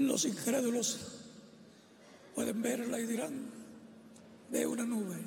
[0.00, 1.20] Los incrédulos
[2.34, 3.52] pueden verla y dirán,
[4.50, 5.22] ve una nube.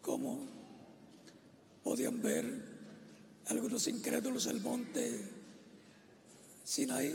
[0.00, 0.46] ¿Cómo
[1.84, 2.76] podían ver
[3.76, 5.20] algunos incrédulos el monte
[6.64, 7.14] Sinaí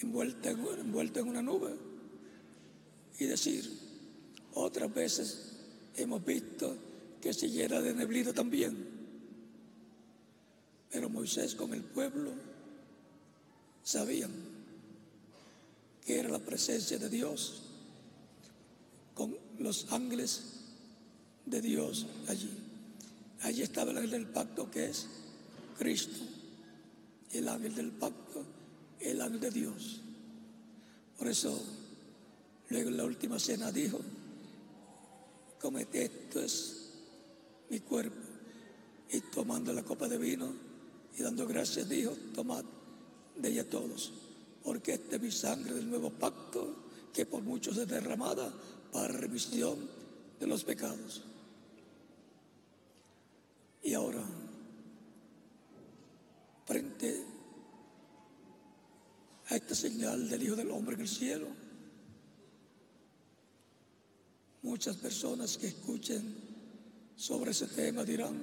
[0.00, 1.74] envuelto en, envuelto en una nube?
[3.18, 3.70] Y decir,
[4.54, 5.52] otras veces
[5.96, 6.76] hemos visto
[7.20, 8.74] que se llena de neblina también.
[10.90, 12.32] Pero Moisés con el pueblo
[13.82, 14.32] sabían
[16.06, 17.62] que era la presencia de Dios
[19.14, 20.42] con los ángeles
[21.44, 22.65] de Dios allí.
[23.42, 25.06] Allí estaba el ángel del pacto que es
[25.78, 26.24] Cristo,
[27.32, 28.44] el ángel del pacto,
[29.00, 30.00] el ángel de Dios.
[31.18, 31.62] Por eso,
[32.70, 34.00] luego en la última cena dijo,
[35.60, 36.90] comete esto es
[37.70, 38.16] mi cuerpo.
[39.10, 40.52] Y tomando la copa de vino,
[41.16, 42.64] y dando gracias dijo, tomad
[43.36, 44.12] de ella todos,
[44.62, 48.52] porque esta es mi sangre del nuevo pacto que por muchos es derramada
[48.92, 49.78] para remisión
[50.38, 51.22] de los pecados.
[53.86, 54.20] Y ahora,
[56.64, 57.24] frente
[59.48, 61.46] a esta señal del Hijo del Hombre en el cielo,
[64.62, 66.34] muchas personas que escuchen
[67.14, 68.36] sobre ese tema dirán,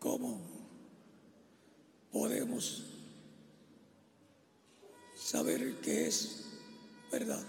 [0.00, 0.40] ¿Cómo
[2.10, 2.82] podemos
[5.14, 6.46] saber qué es
[7.12, 7.44] verdad?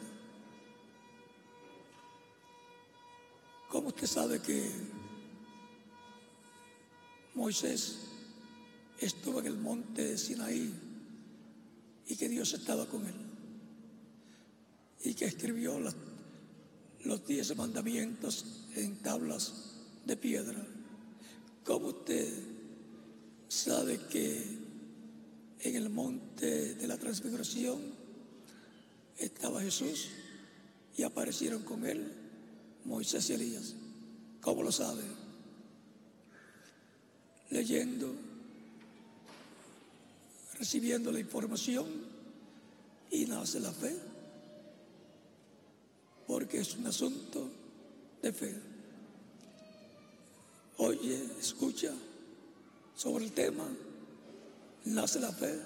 [3.67, 4.92] ¿Cómo usted sabe que
[7.35, 7.97] Moisés
[8.99, 10.73] estuvo en el monte de Sinaí
[12.07, 13.15] y que Dios estaba con él?
[15.03, 15.79] Y que escribió
[17.03, 19.73] los diez mandamientos en tablas
[20.05, 20.65] de piedra.
[21.65, 22.31] ¿Cómo usted
[23.47, 24.41] sabe que
[25.59, 27.79] en el monte de la transfiguración
[29.17, 30.09] estaba Jesús
[30.97, 32.11] y aparecieron con él
[32.85, 33.75] Moisés y Elías?
[34.41, 35.22] ¿Cómo lo sabe?
[37.53, 38.13] Leyendo,
[40.57, 41.85] recibiendo la información
[43.11, 43.95] y nace la fe,
[46.27, 47.47] porque es un asunto
[48.21, 48.73] de fe
[50.77, 51.91] oye, escucha
[52.95, 53.67] sobre el tema,
[54.85, 55.59] nace la fe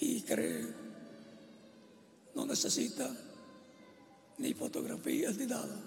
[0.00, 0.66] y cree.
[2.34, 3.10] No necesita
[4.38, 5.80] ni fotografías ni nada,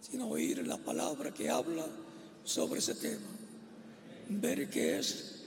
[0.00, 1.86] sino oír la palabra que habla
[2.44, 3.26] sobre ese tema,
[4.28, 5.42] ver que es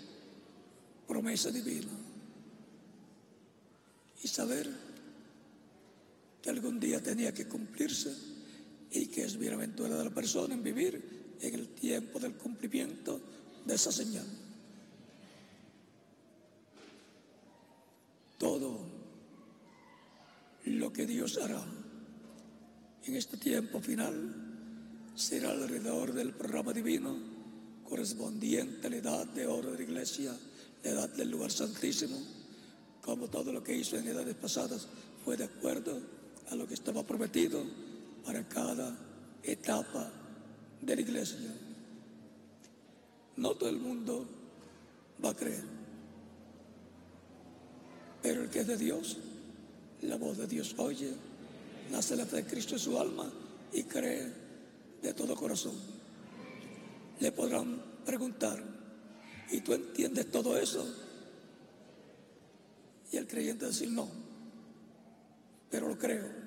[1.07, 1.91] promesa divina
[4.21, 4.69] y saber
[6.41, 8.13] que algún día tenía que cumplirse
[8.91, 13.19] y que es bienaventurada la persona en vivir en el tiempo del cumplimiento
[13.65, 14.25] de esa señal.
[18.37, 18.79] Todo
[20.65, 21.63] lo que Dios hará
[23.05, 24.35] en este tiempo final
[25.15, 27.17] será alrededor del programa divino
[27.89, 30.31] correspondiente a la edad de oro de la iglesia,
[30.83, 32.17] la edad del lugar santísimo,
[33.01, 34.87] como todo lo que hizo en edades pasadas
[35.25, 35.99] fue de acuerdo
[36.51, 37.63] a lo que estaba prometido
[38.25, 38.95] para cada
[39.43, 40.11] etapa
[40.81, 41.55] de la iglesia.
[43.37, 44.25] No todo el mundo
[45.23, 45.63] va a creer.
[48.21, 49.17] Pero el que es de Dios,
[50.01, 51.13] la voz de Dios oye,
[51.91, 53.31] nace la fe de Cristo en su alma
[53.73, 54.31] y cree
[55.01, 55.98] de todo corazón.
[57.19, 58.63] Le podrán preguntar,
[59.51, 60.85] ¿y tú entiendes todo eso?
[63.11, 64.07] Y el creyente decir, no,
[65.69, 66.39] pero lo creo.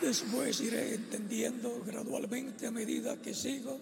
[0.00, 3.78] Después iré entendiendo gradualmente a medida que sigo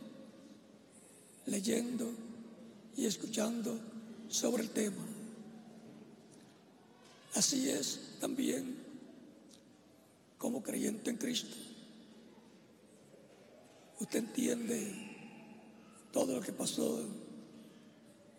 [1.46, 2.12] leyendo
[2.94, 3.89] y escuchando
[4.30, 5.04] sobre el tema.
[7.34, 8.76] Así es también
[10.38, 11.56] como creyente en Cristo.
[13.98, 15.10] Usted entiende
[16.12, 17.04] todo lo que pasó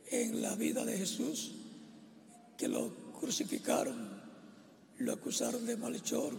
[0.07, 1.51] en la vida de Jesús,
[2.57, 4.21] que lo crucificaron,
[4.97, 6.33] lo acusaron de malhechor,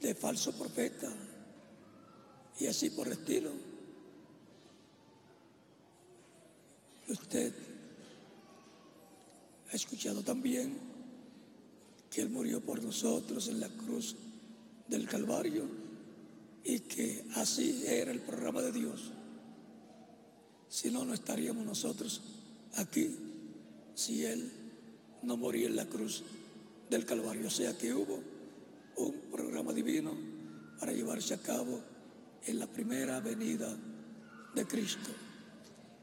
[0.00, 1.12] de falso profeta
[2.58, 3.67] y así por estilo.
[7.08, 7.54] Usted
[9.70, 10.76] ha escuchado también
[12.10, 14.14] que Él murió por nosotros en la cruz
[14.88, 15.64] del Calvario
[16.64, 19.12] y que así era el programa de Dios.
[20.68, 22.20] Si no, no estaríamos nosotros
[22.76, 23.16] aquí
[23.94, 24.52] si Él
[25.22, 26.22] no moría en la cruz
[26.90, 27.46] del Calvario.
[27.46, 28.20] O sea que hubo
[28.96, 30.12] un programa divino
[30.78, 31.80] para llevarse a cabo
[32.44, 33.74] en la primera venida
[34.54, 35.10] de Cristo.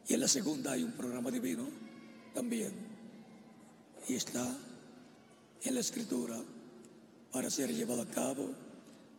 [0.07, 1.67] Y en la segunda hay un programa divino
[2.33, 2.71] también.
[4.07, 4.55] Y está
[5.63, 6.39] en la escritura
[7.31, 8.49] para ser llevado a cabo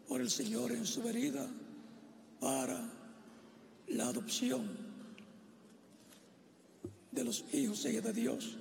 [0.08, 1.46] por el Señor en su venida
[2.40, 2.80] para
[3.88, 4.68] la adopción
[7.10, 8.56] de los hijos de Dios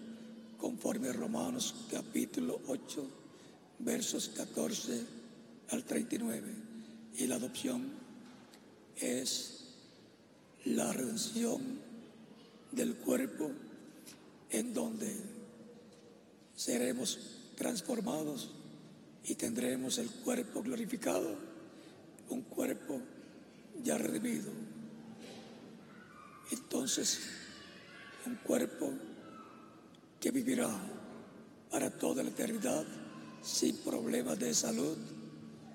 [0.58, 3.08] conforme Romanos capítulo 8
[3.80, 5.06] versos 14
[5.70, 6.54] al 39.
[7.18, 7.92] Y la adopción
[8.96, 9.66] es
[10.66, 11.62] la redención
[12.76, 13.52] del cuerpo
[14.50, 15.16] en donde
[16.56, 17.20] seremos
[17.56, 18.52] transformados
[19.24, 21.36] y tendremos el cuerpo glorificado,
[22.30, 23.02] un cuerpo
[23.84, 24.52] ya redimido.
[26.52, 27.22] Entonces,
[28.26, 28.92] un cuerpo
[30.20, 30.70] que vivirá
[31.72, 32.86] para toda la eternidad
[33.42, 34.98] sin problemas de salud,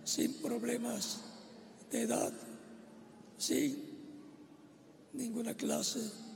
[0.05, 1.21] sin problemas
[1.91, 2.33] de edad,
[3.37, 3.91] sin
[5.13, 6.30] ninguna clase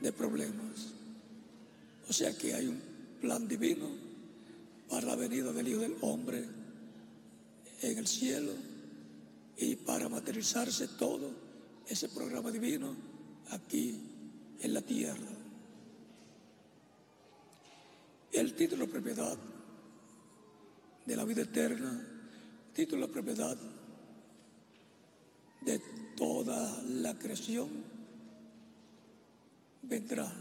[0.00, 0.92] de problemas.
[2.08, 2.80] O sea que hay un
[3.20, 3.88] plan divino
[4.88, 6.44] para la venida del Hijo del Hombre
[7.80, 8.52] en el cielo
[9.56, 11.30] y para materializarse todo
[11.86, 12.94] ese programa divino
[13.50, 14.00] aquí
[14.60, 15.28] en la tierra.
[18.32, 19.36] El título propiedad
[21.06, 22.04] de la vida eterna,
[22.72, 23.56] título propiedad
[25.60, 25.80] de
[26.16, 27.68] toda la creación,
[29.88, 30.32] vendrá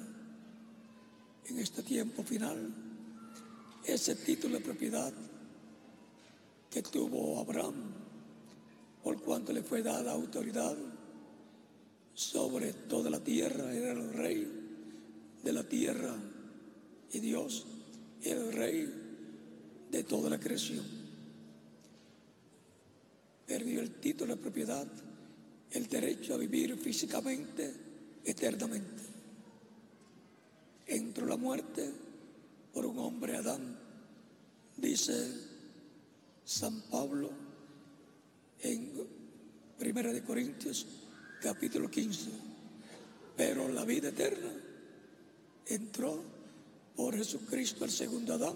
[1.46, 2.74] en este tiempo final
[3.86, 5.14] ese título de propiedad
[6.70, 7.94] que tuvo Abraham,
[9.04, 10.76] por cuanto le fue dada autoridad
[12.14, 14.52] sobre toda la tierra, era el rey
[15.44, 16.16] de la tierra
[17.12, 17.66] y Dios
[18.22, 18.94] era el rey
[19.91, 20.86] de toda la creación.
[23.46, 24.88] Perdió el título de propiedad,
[25.72, 27.74] el derecho a vivir físicamente
[28.24, 29.12] eternamente.
[30.86, 31.91] Entró la muerte
[32.73, 33.77] por un hombre Adán,
[34.75, 35.13] dice
[36.43, 37.29] San Pablo
[38.59, 38.91] en
[39.77, 40.86] Primera de Corintios
[41.41, 42.29] capítulo 15.
[43.38, 44.51] Pero la vida eterna
[45.67, 46.21] entró
[46.95, 48.55] por Jesucristo el segundo Adán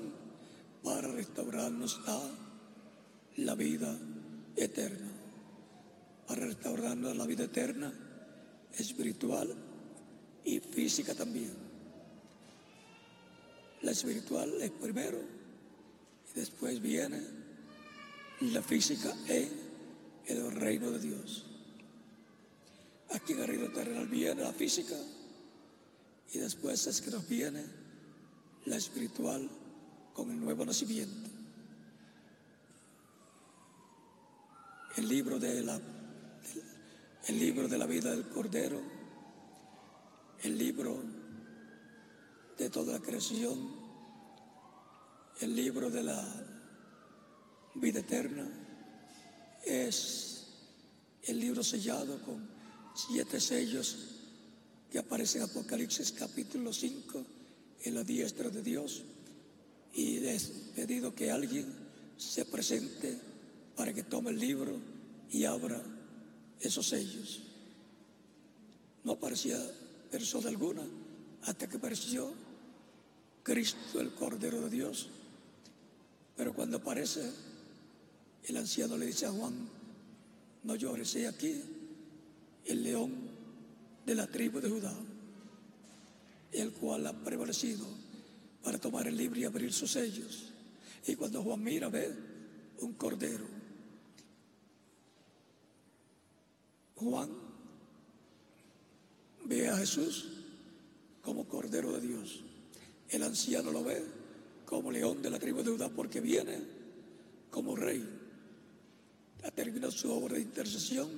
[0.84, 2.30] para restaurarnos a
[3.38, 3.98] la vida
[4.56, 5.12] eterna,
[6.28, 7.94] para restaurarnos a la vida eterna
[8.74, 9.54] espiritual
[10.44, 11.67] y física también.
[13.82, 15.20] La espiritual es primero
[16.34, 17.22] y después viene
[18.42, 19.50] la física en
[20.26, 21.46] el reino de Dios.
[23.12, 24.96] Aquí en el reino terrenal viene la física
[26.34, 27.64] y después es que nos viene
[28.66, 29.50] la espiritual
[30.14, 31.30] con el nuevo nacimiento.
[34.98, 35.80] El libro de la,
[37.28, 38.82] el libro de la vida del Cordero,
[40.44, 41.04] el libro
[42.58, 43.70] de toda la creación,
[45.42, 46.26] el libro de la
[47.76, 48.48] vida eterna,
[49.64, 50.48] es
[51.24, 52.48] el libro sellado con
[52.96, 53.98] siete sellos
[54.92, 57.26] que aparece en Apocalipsis capítulo 5
[57.84, 59.04] en la diestra de Dios
[59.94, 60.40] y he
[60.76, 61.66] pedido que alguien
[62.18, 63.18] se presente
[63.76, 64.80] para que tome el libro
[65.30, 65.82] y abra
[66.60, 67.42] esos sellos.
[69.04, 69.60] No aparecía
[70.10, 70.84] persona alguna
[71.44, 72.47] hasta que apareció
[73.48, 75.08] Cristo, el Cordero de Dios.
[76.36, 77.32] Pero cuando aparece,
[78.44, 79.70] el anciano le dice a Juan,
[80.64, 81.64] no llores, he aquí
[82.66, 83.14] el león
[84.06, 84.94] de la tribu de Judá,
[86.52, 87.86] el cual ha prevalecido
[88.62, 90.52] para tomar el libro y abrir sus sellos.
[91.08, 92.14] Y cuando Juan mira, ve
[92.82, 93.48] un cordero.
[96.98, 97.30] Juan
[99.46, 100.34] ve a Jesús
[101.22, 102.44] como cordero de Dios.
[103.10, 104.04] El anciano lo ve
[104.66, 106.60] como león de la tribu de Judá porque viene
[107.50, 108.04] como rey.
[109.44, 111.10] Ha terminado su obra de intercesión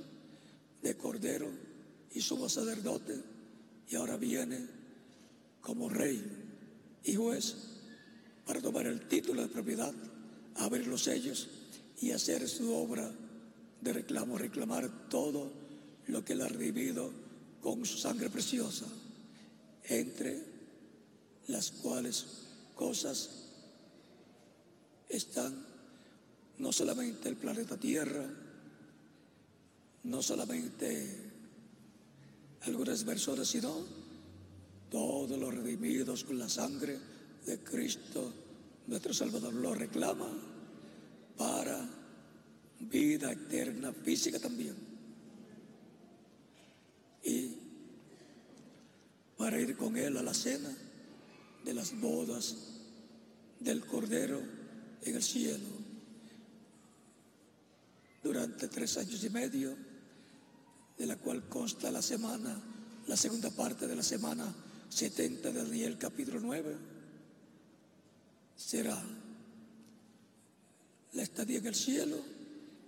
[0.82, 1.50] de cordero
[2.14, 3.16] y sumo sacerdote
[3.90, 4.68] y ahora viene
[5.62, 6.24] como rey
[7.04, 7.56] y juez
[8.46, 9.94] para tomar el título de propiedad,
[10.56, 11.50] abrir los sellos
[12.02, 13.12] y hacer su obra
[13.82, 15.52] de reclamo, reclamar todo
[16.08, 17.12] lo que él ha redimido
[17.62, 18.86] con su sangre preciosa,
[19.84, 20.49] entre
[21.50, 22.26] las cuales
[22.76, 23.30] cosas
[25.10, 25.66] están
[26.60, 28.26] no solamente el planeta Tierra,
[30.04, 31.32] no solamente
[32.62, 33.84] algunas personas, sino
[34.91, 37.00] todos los redimidos con la sangre
[37.45, 38.32] de Cristo,
[38.86, 40.30] nuestro Salvador, lo reclama
[41.36, 41.89] para
[42.80, 44.76] vida eterna, física también.
[47.24, 47.56] Y
[49.36, 50.89] para ir con Él a la cena
[51.70, 52.56] de las bodas
[53.60, 54.42] del Cordero
[55.04, 55.70] en el cielo.
[58.24, 59.76] Durante tres años y medio,
[60.98, 62.60] de la cual consta la semana,
[63.06, 64.52] la segunda parte de la semana
[64.90, 66.76] 70 de Daniel capítulo 9,
[68.56, 69.00] será
[71.14, 72.18] la estadía en el cielo,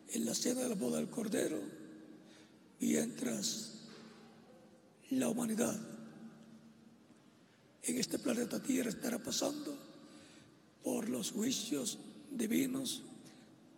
[0.09, 1.61] en la cena de la boda del Cordero,
[2.79, 3.73] mientras
[5.11, 5.90] la humanidad
[7.83, 9.75] en este planeta Tierra estará pasando
[10.83, 11.97] por los juicios
[12.31, 13.03] divinos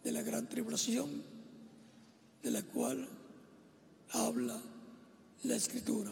[0.03, 1.23] de la gran tribulación,
[2.41, 3.07] de la cual
[4.11, 4.61] habla
[5.43, 6.11] la Escritura.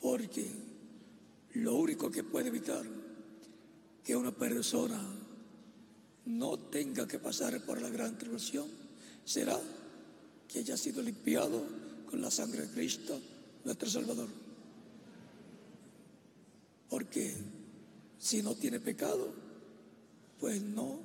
[0.00, 0.46] Porque
[1.54, 2.84] lo único que puede evitar
[4.04, 5.02] que una persona
[6.26, 8.68] no tenga que pasar por la gran tribulación
[9.24, 9.58] será
[10.48, 11.64] que haya sido limpiado
[12.08, 13.18] con la sangre de Cristo,
[13.64, 14.45] nuestro Salvador.
[16.88, 17.34] Porque
[18.18, 19.32] si no tiene pecado,
[20.40, 21.00] pues no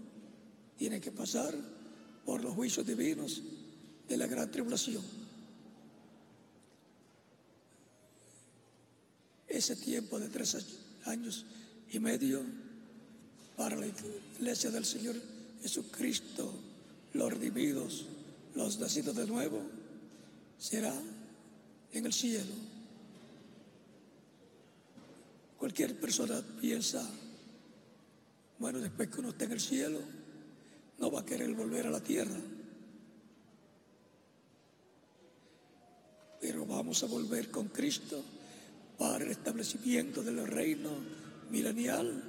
[0.78, 1.54] tiene que pasar
[2.26, 3.42] por los juicios divinos
[4.08, 5.04] de la gran tribulación.
[9.48, 10.58] Ese tiempo de tres
[11.06, 11.46] años
[11.92, 12.42] y medio
[13.58, 15.16] para la iglesia del Señor
[15.62, 16.52] Jesucristo,
[17.14, 18.06] los redimidos,
[18.56, 19.62] los nacidos de nuevo,
[20.58, 20.94] será
[21.92, 22.54] en el cielo.
[25.62, 27.08] Cualquier persona piensa,
[28.58, 30.00] bueno, después que uno esté en el cielo,
[30.98, 32.40] no va a querer volver a la tierra.
[36.40, 38.24] Pero vamos a volver con Cristo
[38.98, 40.90] para el establecimiento del reino
[41.52, 42.24] milenial,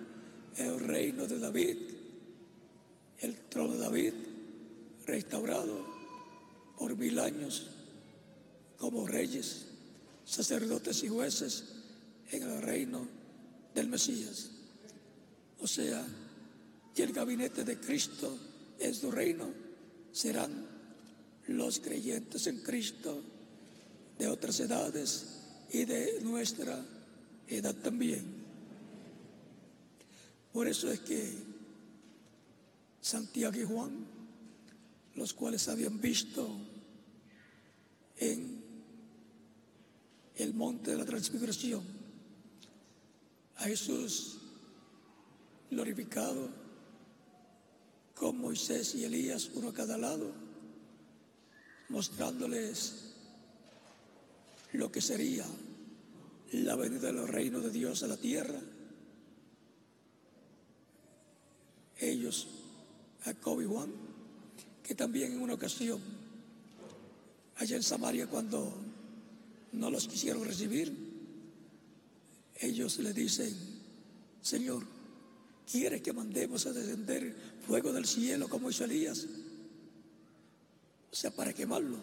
[0.59, 1.77] el reino de David,
[3.21, 4.13] el trono de David
[5.07, 5.87] restaurado
[6.77, 7.71] por mil años
[8.77, 9.69] como reyes,
[10.27, 11.65] sacerdotes y jueces
[12.31, 13.22] en el reino
[13.75, 14.51] del Mesías.
[15.61, 16.05] O sea,
[16.95, 18.37] que el gabinete de Cristo
[18.79, 19.49] en su reino
[20.13, 20.67] serán
[21.49, 23.23] los creyentes en Cristo
[24.19, 25.27] de otras edades
[25.73, 26.85] y de nuestra
[27.49, 28.43] edad también.
[30.53, 31.33] Por eso es que
[33.01, 34.07] Santiago y Juan,
[35.15, 36.49] los cuales habían visto
[38.19, 38.63] en
[40.37, 42.02] el monte de la transfiguración
[43.63, 44.39] a Jesús
[45.71, 46.49] glorificado
[48.17, 50.33] con Moisés y Elías, uno a cada lado,
[51.89, 53.15] mostrándoles
[54.73, 55.45] lo que sería
[56.53, 58.59] la venida de los reinos de Dios a la tierra.
[62.01, 62.49] Ellos,
[63.23, 63.93] Jacob y Juan,
[64.83, 66.01] que también en una ocasión,
[67.57, 68.75] allá en Samaria, cuando
[69.71, 71.02] no los quisieron recibir,
[72.63, 73.55] ellos le dicen,
[74.41, 74.85] Señor,
[75.71, 77.35] ¿quiere que mandemos a descender
[77.67, 79.27] fuego del cielo como hizo Elías?
[81.11, 82.01] O sea, para quemarlos.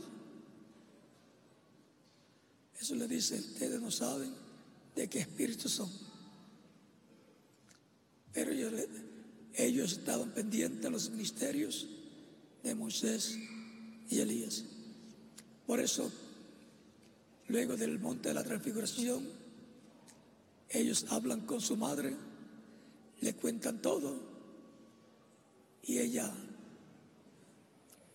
[2.79, 4.33] Eso le dice, ustedes no saben
[4.95, 5.89] de qué espíritu son.
[8.33, 8.51] Pero
[9.53, 11.87] ellos, estaban pendientes de los ministerios
[12.63, 13.37] de Moisés
[14.09, 14.65] y Elías.
[15.65, 16.11] Por eso,
[17.47, 19.38] luego del monte de la transfiguración,
[20.69, 22.15] ellos hablan con su madre,
[23.21, 24.19] le cuentan todo
[25.83, 26.31] y ella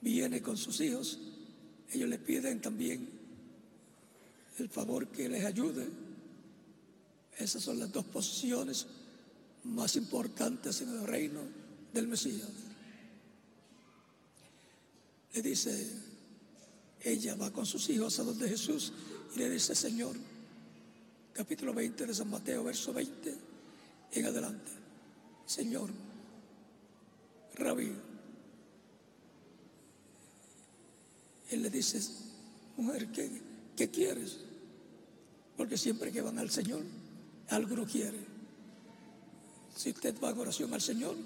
[0.01, 1.19] viene con sus hijos.
[1.91, 3.09] Ellos le piden también
[4.59, 5.87] el favor que les ayude.
[7.37, 8.87] Esas son las dos posiciones
[9.65, 11.41] más importantes en el reino
[11.93, 12.49] del Mesías.
[15.33, 15.91] Le dice,
[17.03, 18.93] ella va con sus hijos a donde Jesús
[19.35, 20.15] y le dice, Señor,
[21.35, 23.35] capítulo 20 de San Mateo, verso 20
[24.12, 24.70] en adelante,
[25.45, 25.91] Señor,
[27.57, 27.93] Rabí,
[31.51, 32.01] él le dice,
[32.76, 33.30] mujer, ¿qué,
[33.76, 34.39] ¿qué quieres?
[35.57, 36.82] Porque siempre que van al Señor,
[37.49, 38.18] algo no quiere.
[39.76, 41.16] Si usted va en oración al Señor,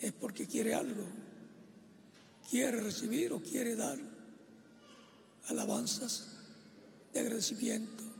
[0.00, 1.04] es porque quiere algo.
[2.48, 3.98] Quiere recibir o quiere dar
[5.48, 6.28] alabanzas
[7.12, 8.11] de agradecimiento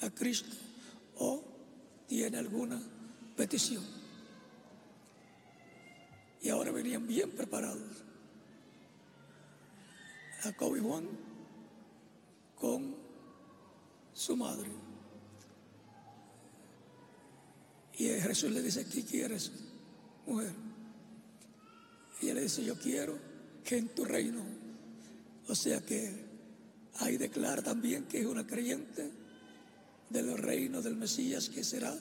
[0.00, 0.56] a Cristo
[1.16, 1.42] o
[2.06, 2.80] tiene alguna
[3.36, 3.84] petición.
[6.42, 8.04] Y ahora venían bien preparados.
[10.40, 11.08] Jacob y Juan
[12.58, 12.96] con
[14.14, 14.70] su madre.
[17.98, 19.52] Y Jesús le dice, ¿qué quieres,
[20.26, 20.52] mujer?
[22.22, 23.18] Y le dice, yo quiero
[23.62, 24.42] que en tu reino,
[25.48, 26.24] o sea que
[26.96, 29.19] ahí declara también que es una creyente
[30.10, 31.96] del reino del Mesías que será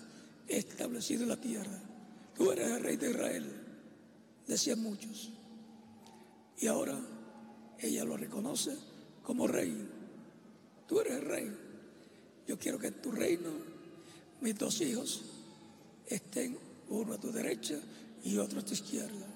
[0.48, 1.80] establecido en la tierra.
[2.36, 3.46] Tú eres el rey de Israel,
[4.48, 5.32] decían muchos.
[6.58, 7.00] Y ahora
[7.80, 8.76] ella lo reconoce
[9.24, 9.88] como rey.
[10.88, 11.58] Tú eres el rey.
[12.48, 13.50] Yo quiero que tu reino
[14.42, 15.22] mis dos hijos
[16.08, 16.58] estén
[16.90, 17.80] uno a tu derecha
[18.24, 19.28] y otro a tu izquierda.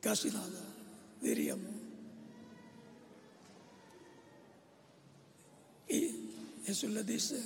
[0.00, 0.64] Casi nada,
[1.20, 1.79] diríamos.
[5.90, 6.14] Y
[6.64, 7.42] Jesús le dice,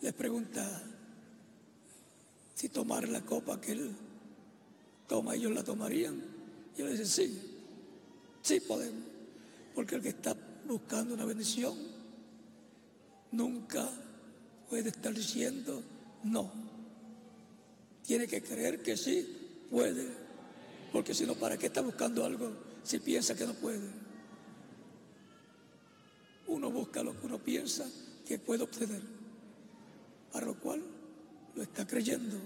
[0.00, 0.82] le pregunta
[2.56, 3.92] si tomar la copa que él
[5.06, 6.20] toma, ellos la tomarían.
[6.76, 7.40] Y le dice, sí,
[8.42, 9.04] sí podemos,
[9.72, 10.36] porque el que está
[10.66, 11.78] buscando una bendición
[13.30, 13.88] nunca
[14.68, 15.80] puede estar diciendo
[16.24, 16.50] no.
[18.04, 20.08] Tiene que creer que sí puede,
[20.92, 22.52] porque si no, ¿para qué está buscando algo
[22.82, 24.09] si piensa que no puede?
[26.50, 27.84] Uno busca lo que uno piensa
[28.26, 29.02] que puede obtener,
[30.32, 30.82] para lo cual
[31.56, 32.36] lo está creyendo.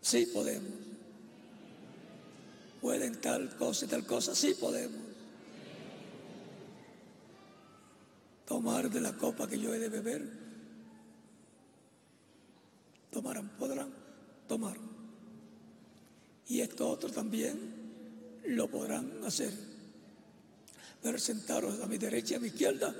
[0.00, 0.72] Sí podemos.
[2.80, 5.10] Pueden tal cosa y tal cosa, sí podemos.
[8.50, 10.28] tomar de la copa que yo he de beber,
[13.12, 13.94] tomarán, podrán
[14.48, 14.76] tomar.
[16.48, 17.58] Y esto otro también
[18.46, 19.69] lo podrán hacer.
[21.02, 22.94] Pero sentaros a mi derecha y a mi izquierda,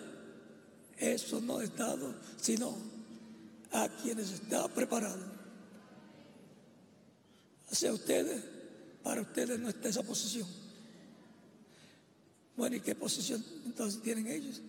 [0.97, 2.77] eso no es dado, sino
[3.73, 5.19] a quienes está preparado.
[7.71, 8.43] Hacia ustedes,
[9.03, 10.49] para ustedes no está esa posición.
[12.57, 14.61] Bueno, ¿y qué posición entonces tienen ellos?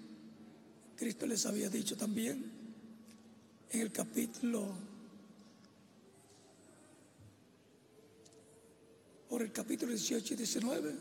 [0.96, 2.52] Cristo les había dicho también
[3.72, 4.68] en el capítulo,
[9.30, 10.96] por el capítulo 18 y 19,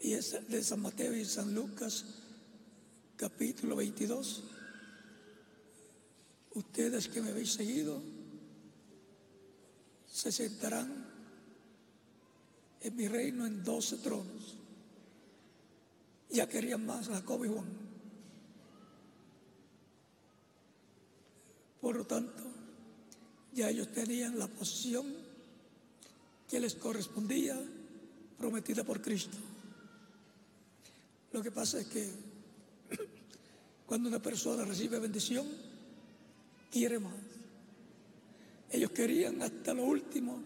[0.00, 2.04] y es de San Mateo y San Lucas,
[3.16, 4.44] capítulo 22.
[6.54, 8.00] Ustedes que me habéis seguido
[10.10, 11.06] se sentarán
[12.80, 14.56] en mi reino en doce tronos.
[16.30, 17.66] Ya querían más Jacob y Juan.
[21.80, 22.42] Por lo tanto,
[23.52, 25.06] ya ellos tenían la posición
[26.48, 27.58] que les correspondía
[28.38, 29.38] prometida por Cristo.
[31.32, 32.10] Lo que pasa es que
[33.86, 35.46] cuando una persona recibe bendición,
[36.70, 37.14] quiere más.
[38.70, 40.42] Ellos querían hasta lo último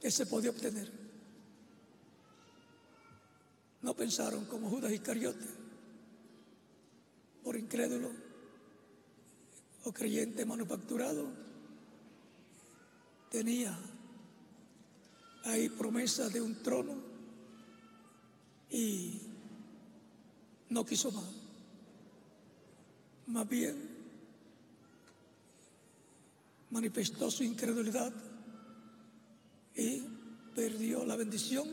[0.00, 0.90] que se podía obtener.
[3.82, 5.46] No pensaron como Judas Iscariote,
[7.42, 8.10] por incrédulo
[9.84, 11.26] o creyente manufacturado,
[13.30, 13.76] tenía
[15.44, 16.94] ahí promesa de un trono
[18.70, 19.31] y
[20.72, 21.24] no quiso más.
[23.26, 23.92] Más bien
[26.70, 28.12] manifestó su incredulidad
[29.76, 30.02] y
[30.54, 31.68] perdió la bendición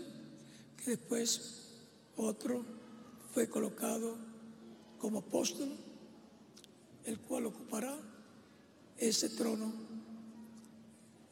[0.78, 1.70] que después
[2.18, 2.66] otro
[3.34, 4.18] fue colocado
[5.00, 5.70] como apóstol
[7.06, 7.98] el cual ocupará
[8.98, 9.74] ese trono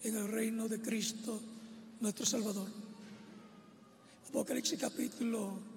[0.02, 1.40] en el reino de Cristo,
[2.00, 2.68] nuestro Salvador.
[4.30, 5.77] Apocalipsis capítulo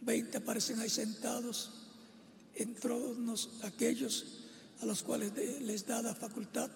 [0.00, 1.70] 20 aparecen ahí sentados
[2.54, 4.44] en tronos aquellos
[4.80, 5.32] a los cuales
[5.62, 6.70] les da la facultad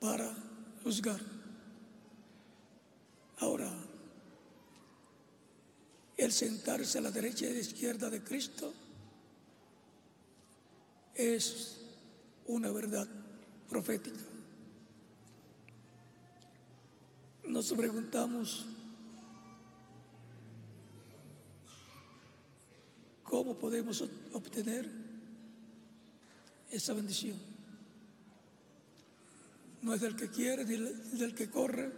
[0.00, 0.34] para
[0.82, 1.20] juzgar.
[3.38, 3.70] Ahora,
[6.16, 8.72] el sentarse a la derecha y a la izquierda de Cristo
[11.14, 11.76] es
[12.46, 13.08] una verdad
[13.68, 14.20] profética.
[17.44, 18.66] Nos preguntamos
[23.30, 24.02] cómo podemos
[24.32, 24.90] obtener
[26.68, 27.36] esa bendición.
[29.82, 30.76] No es del que quiere ni
[31.16, 31.92] del que corre,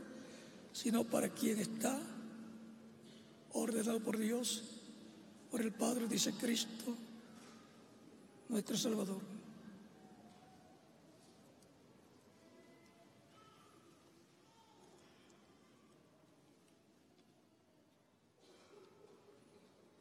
[0.74, 1.98] sino para quien está
[3.54, 4.62] ordenado por Dios,
[5.50, 6.94] por el Padre, dice Cristo,
[8.50, 9.31] nuestro Salvador.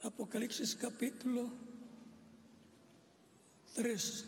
[0.03, 1.51] Apocalipsis capítulo
[3.75, 4.25] 3.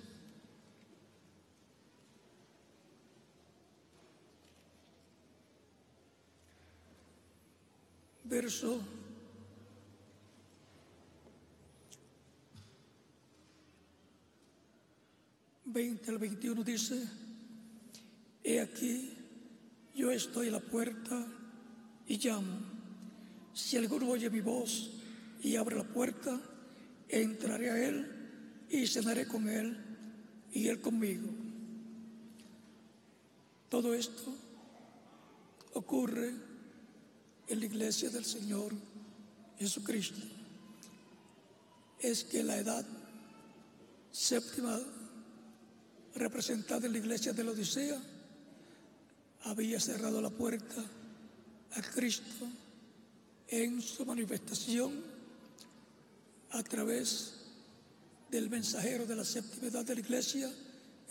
[8.26, 8.82] Verso
[15.66, 17.02] 20 al 21 dice,
[18.44, 19.12] he aquí,
[19.96, 21.26] yo estoy a la puerta
[22.08, 22.60] y llamo.
[23.54, 24.93] Si alguno oye mi voz
[25.44, 26.42] y abre la puerta,
[27.10, 29.78] entraré a él y cenaré con él
[30.54, 31.28] y él conmigo.
[33.70, 34.34] Todo esto
[35.74, 36.34] ocurre
[37.48, 38.74] en la iglesia del Señor
[39.60, 40.22] Jesucristo.
[42.00, 42.86] Es que la edad
[44.12, 44.80] séptima
[46.16, 48.00] representada en la iglesia de la Odisea,
[49.42, 50.84] había cerrado la puerta
[51.72, 52.48] a Cristo
[53.48, 55.13] en su manifestación
[56.54, 57.34] a través
[58.32, 60.52] del mensajero de la séptima edad de la iglesia,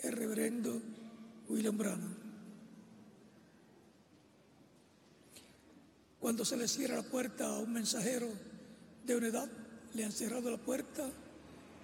[0.01, 0.81] el reverendo
[1.47, 2.15] William Branham.
[6.19, 8.27] Cuando se le cierra la puerta a un mensajero
[9.05, 9.49] de una edad,
[9.93, 11.09] le han cerrado la puerta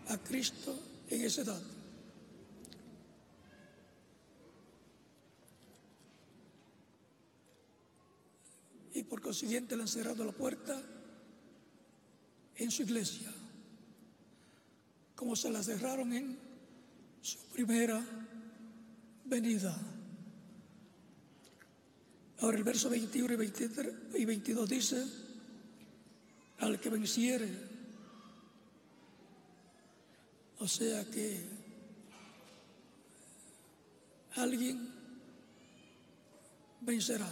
[0.08, 0.78] a Cristo
[1.10, 1.62] en esa edad.
[9.00, 10.82] y por consiguiente le han cerrado la puerta
[12.58, 13.32] en su iglesia,
[15.20, 16.40] como se la cerraron en
[17.22, 18.02] su primera
[19.26, 19.78] venida.
[22.40, 25.04] Ahora el verso 21 y, 22 dice,
[26.60, 27.50] al que venciere,
[30.60, 31.44] o sea que
[34.38, 34.90] alguien
[36.80, 37.30] vencerá.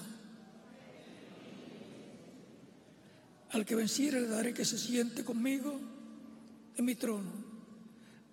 [3.51, 5.79] Al que venciere le daré que se siente conmigo
[6.75, 7.46] en mi trono.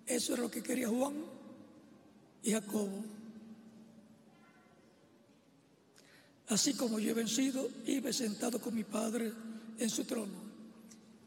[0.05, 1.13] Eso es lo que quería Juan
[2.43, 3.03] y Jacobo.
[6.47, 9.31] Así como yo he vencido y me he sentado con mi Padre
[9.79, 10.45] en su trono.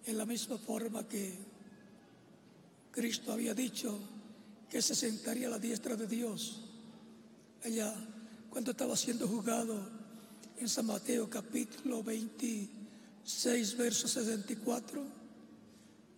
[0.06, 1.34] En la misma forma que
[2.92, 3.98] Cristo había dicho
[4.70, 6.62] que se sentaría a la diestra de Dios
[7.64, 7.94] allá
[8.48, 9.88] cuando estaba siendo juzgado
[10.56, 12.78] en San Mateo capítulo 20
[13.28, 15.04] 6, verso 64,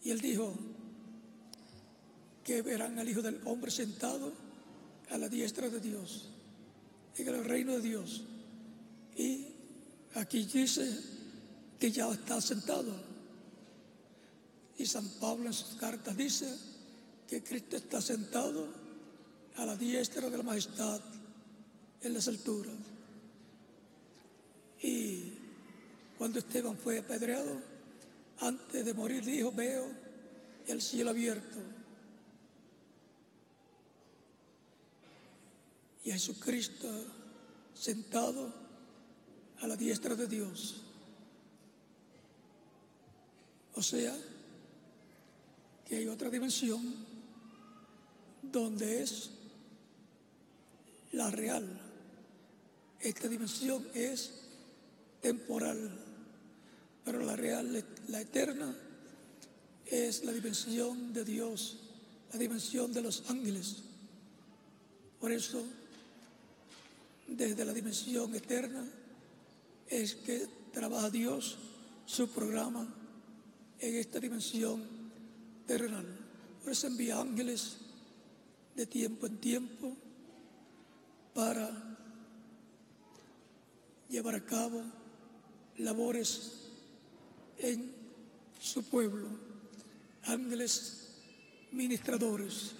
[0.04, 0.54] y él dijo
[2.44, 4.32] que verán al Hijo del Hombre sentado
[5.10, 6.28] a la diestra de Dios,
[7.16, 8.22] en el reino de Dios.
[9.16, 9.46] Y
[10.14, 10.98] aquí dice
[11.78, 12.94] que ya está sentado.
[14.78, 16.48] Y San Pablo en sus cartas dice
[17.28, 18.66] que Cristo está sentado
[19.56, 21.00] a la diestra de la majestad
[22.02, 22.72] en las alturas.
[24.82, 25.34] Y
[26.16, 27.60] cuando Esteban fue apedreado,
[28.40, 29.86] antes de morir dijo, veo
[30.66, 31.58] el cielo abierto.
[36.04, 36.88] Y Jesucristo
[37.74, 38.52] sentado
[39.60, 40.82] a la diestra de Dios.
[43.74, 44.16] O sea,
[45.86, 46.94] que hay otra dimensión
[48.42, 49.30] donde es
[51.12, 51.66] la real.
[53.00, 54.32] Esta dimensión es
[55.20, 55.90] temporal
[57.04, 58.74] pero la real, la eterna,
[59.86, 61.78] es la dimensión de Dios,
[62.32, 63.82] la dimensión de los ángeles.
[65.18, 65.64] Por eso,
[67.30, 68.84] desde la dimensión eterna,
[69.88, 71.58] es que trabaja Dios
[72.06, 72.86] su programa
[73.78, 74.82] en esta dimensión
[75.66, 76.06] terrenal.
[76.62, 77.76] Por eso envía ángeles
[78.74, 79.96] de tiempo en tiempo
[81.34, 81.96] para
[84.08, 84.82] llevar a cabo
[85.78, 86.68] labores
[87.58, 87.92] en
[88.60, 89.28] su pueblo,
[90.24, 91.08] ángeles
[91.72, 92.74] ministradores.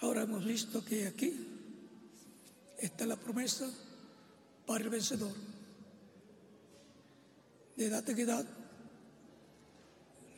[0.00, 1.46] Ahora hemos visto que aquí
[2.78, 3.70] está la promesa
[4.66, 5.34] para el vencedor.
[7.76, 8.46] De edad en edad,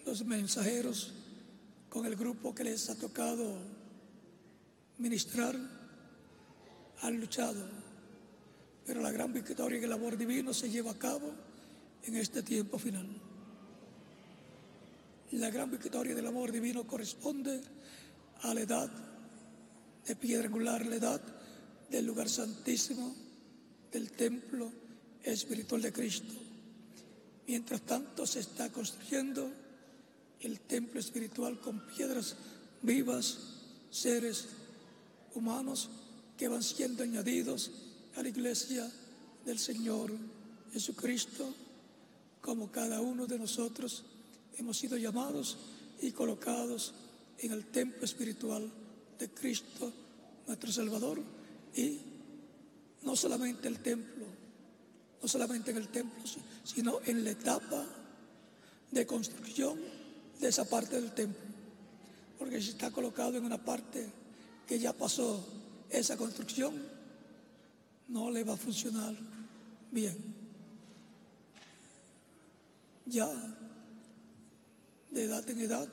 [0.05, 1.13] los mensajeros
[1.89, 3.57] con el grupo que les ha tocado
[4.99, 5.55] ministrar
[7.03, 7.65] han luchado,
[8.85, 11.33] pero la gran victoria y el amor divino se lleva a cabo
[12.03, 13.07] en este tiempo final.
[15.33, 17.61] La gran victoria del amor divino corresponde
[18.43, 19.12] a la edad
[20.07, 21.21] de piedra angular, la edad
[21.91, 23.15] del lugar santísimo
[23.93, 24.73] del templo
[25.23, 26.35] espiritual de Cristo.
[27.47, 29.51] Mientras tanto se está construyendo
[30.41, 32.37] el templo espiritual con piedras
[32.83, 33.39] vivas,
[33.91, 34.49] seres
[35.35, 35.91] humanos
[36.37, 37.71] que van siendo añadidos
[38.17, 38.91] a la iglesia
[39.45, 40.11] del Señor
[40.73, 41.55] Jesucristo,
[42.41, 44.05] como cada uno de nosotros
[44.57, 45.59] hemos sido llamados
[46.01, 46.95] y colocados
[47.39, 48.71] en el templo espiritual
[49.23, 49.93] de Cristo,
[50.49, 51.23] nuestro Salvador,
[51.77, 52.01] y
[53.03, 54.27] no solamente el templo,
[55.23, 56.25] no solamente en el templo,
[56.65, 57.87] sino en la etapa
[58.91, 59.79] de construcción
[60.41, 61.41] de esa parte del templo.
[62.37, 64.09] Porque si está colocado en una parte
[64.67, 65.47] que ya pasó
[65.89, 66.75] esa construcción,
[68.09, 69.15] no le va a funcionar
[69.93, 70.17] bien.
[73.07, 73.31] Ya
[75.13, 75.89] de edad en edad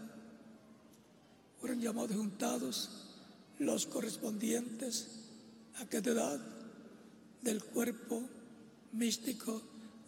[1.60, 3.09] fueron llamados juntados
[3.60, 5.08] los correspondientes
[5.76, 6.40] a cada edad
[7.42, 8.22] del cuerpo
[8.94, 9.62] místico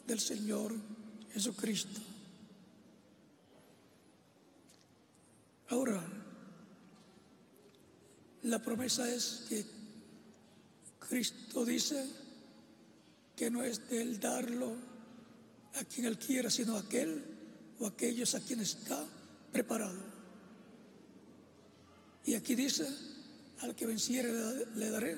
[0.08, 0.74] del Señor
[1.34, 2.02] Jesucristo.
[5.70, 6.02] Ahora,
[8.44, 9.66] la promesa es que
[11.00, 12.06] Cristo dice
[13.36, 14.76] que no es de él darlo
[15.76, 17.24] a quien él quiera, sino a aquel
[17.80, 19.06] o aquellos a quien está
[19.52, 20.00] preparado.
[22.26, 22.88] Y aquí dice,
[23.62, 24.32] al que venciere
[24.76, 25.18] le daré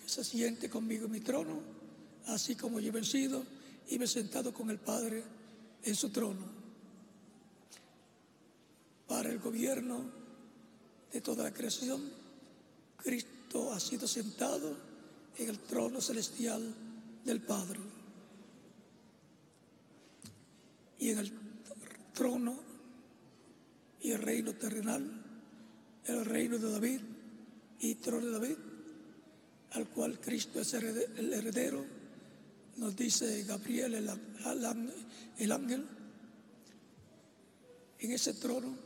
[0.00, 1.60] que se siente conmigo en mi trono,
[2.26, 3.44] así como yo he vencido
[3.88, 5.22] y me he sentado con el Padre
[5.82, 6.46] en su trono.
[9.06, 10.04] Para el gobierno
[11.12, 12.02] de toda la creación,
[12.98, 14.76] Cristo ha sido sentado
[15.38, 16.74] en el trono celestial
[17.24, 17.80] del Padre.
[20.98, 21.32] Y en el
[22.12, 22.58] trono
[24.02, 25.24] y el reino terrenal,
[26.04, 27.00] el reino de David
[27.80, 28.56] y trono de David,
[29.72, 31.84] al cual Cristo es el heredero,
[32.78, 34.10] nos dice Gabriel, el,
[35.38, 35.86] el ángel,
[37.98, 38.76] en ese trono,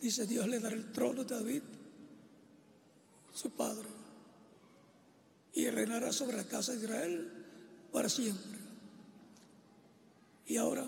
[0.00, 1.62] dice Dios le dará el trono de David,
[3.34, 3.88] su padre,
[5.52, 7.32] y reinará sobre la casa de Israel
[7.92, 8.58] para siempre.
[10.46, 10.86] Y ahora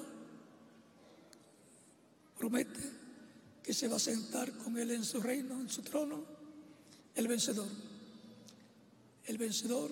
[2.39, 2.81] promete
[3.63, 6.25] que se va a sentar con él en su reino, en su trono,
[7.15, 7.69] el vencedor.
[9.27, 9.91] El vencedor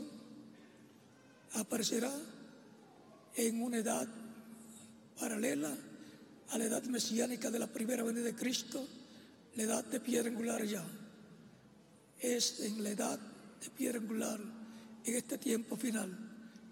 [1.55, 2.13] aparecerá
[3.37, 4.09] en una edad
[5.19, 5.77] paralela
[6.51, 8.87] a la edad mesiánica de la primera venida de Cristo,
[9.57, 10.85] la edad de piedra angular ya.
[12.19, 14.41] Es en la edad de piedra angular,
[15.05, 16.11] en este tiempo final,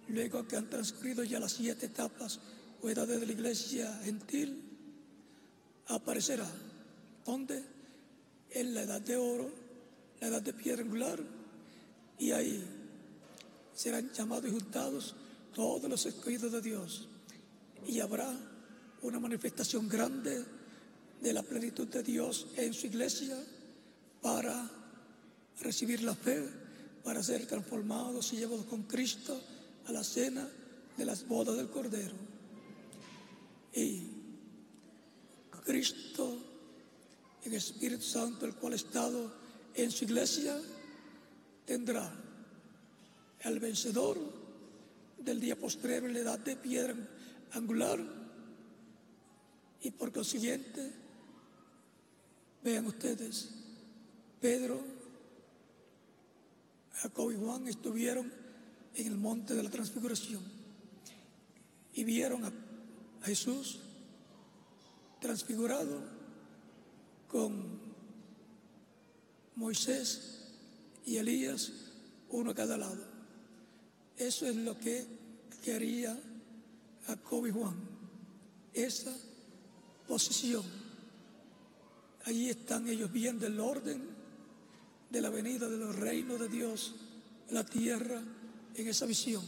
[0.09, 2.41] luego que han transcurrido ya las siete etapas
[2.83, 4.63] o edades de la iglesia gentil,
[5.87, 6.49] aparecerá.
[7.25, 7.63] ¿Dónde?
[8.51, 9.68] En la edad de oro,
[10.21, 11.21] la edad de piedra angular,
[12.19, 12.65] y ahí
[13.75, 15.15] serán llamados y juntados
[15.55, 17.09] todos los escogidos de Dios.
[17.87, 18.29] Y habrá
[19.03, 20.45] una manifestación grande
[21.21, 23.37] de la plenitud de Dios en su iglesia
[24.21, 24.71] para
[25.61, 26.45] recibir la fe,
[27.05, 29.41] para ser transformados y llevados con Cristo
[29.87, 30.49] a la cena
[30.97, 32.15] de las bodas del Cordero.
[33.73, 34.19] Y
[35.65, 36.37] Cristo,
[37.45, 39.31] en Espíritu Santo, el cual ha estado
[39.83, 40.61] en su iglesia,
[41.65, 42.13] tendrá
[43.41, 44.19] el vencedor
[45.19, 46.97] del día postrero en la edad de piedra
[47.53, 47.99] angular.
[49.83, 50.91] Y por consiguiente
[52.63, 53.51] vean ustedes
[54.41, 54.83] Pedro
[56.95, 58.33] Jacob y Juan estuvieron
[58.95, 60.43] en el monte de la transfiguración
[61.95, 62.53] y vieron a
[63.23, 63.81] Jesús
[65.21, 66.03] transfigurado
[67.29, 67.88] con
[69.59, 70.21] Moisés
[71.05, 71.73] y Elías,
[72.31, 73.05] uno a cada lado.
[74.17, 75.05] Eso es lo que
[75.65, 76.17] quería
[77.07, 77.75] Jacob y Juan,
[78.73, 79.13] esa
[80.07, 80.63] posición.
[82.25, 84.01] Allí están ellos viendo el orden
[85.11, 86.95] de la venida del reino de Dios
[87.49, 88.23] en la tierra
[88.77, 89.45] en esa visión.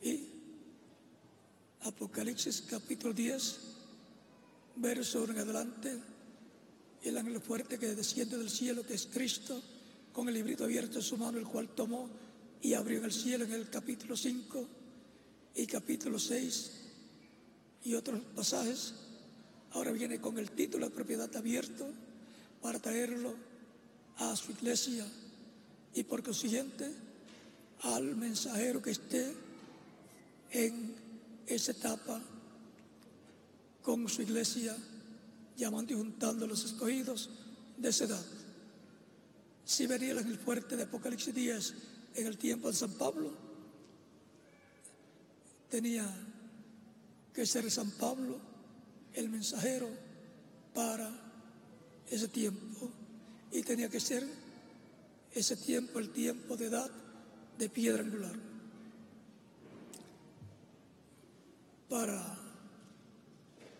[0.00, 0.28] Y
[1.80, 3.58] Apocalipsis capítulo 10,
[4.76, 6.11] verso en adelante,
[7.02, 9.62] el ángel fuerte que desciende del cielo, que es Cristo,
[10.12, 12.08] con el librito abierto en su mano, el cual tomó
[12.60, 14.68] y abrió en el cielo en el capítulo 5
[15.56, 16.70] y capítulo 6
[17.84, 18.94] y otros pasajes.
[19.72, 21.86] Ahora viene con el título de propiedad abierto
[22.60, 23.34] para traerlo
[24.18, 25.06] a su iglesia
[25.94, 26.90] y por consiguiente
[27.80, 29.32] al mensajero que esté
[30.52, 30.94] en
[31.46, 32.20] esa etapa
[33.82, 34.76] con su iglesia,
[35.56, 37.30] llamando y juntando los escogidos
[37.76, 38.24] de esa edad.
[39.64, 41.74] Si venía en el fuerte de Apocalipsis 10
[42.14, 43.32] en el tiempo de San Pablo,
[45.70, 46.06] tenía
[47.32, 48.38] que ser San Pablo
[49.14, 49.88] el mensajero
[50.74, 51.10] para
[52.10, 52.90] ese tiempo
[53.50, 54.26] y tenía que ser
[55.34, 56.90] ese tiempo el tiempo de edad
[57.58, 58.34] de piedra angular.
[61.88, 62.41] Para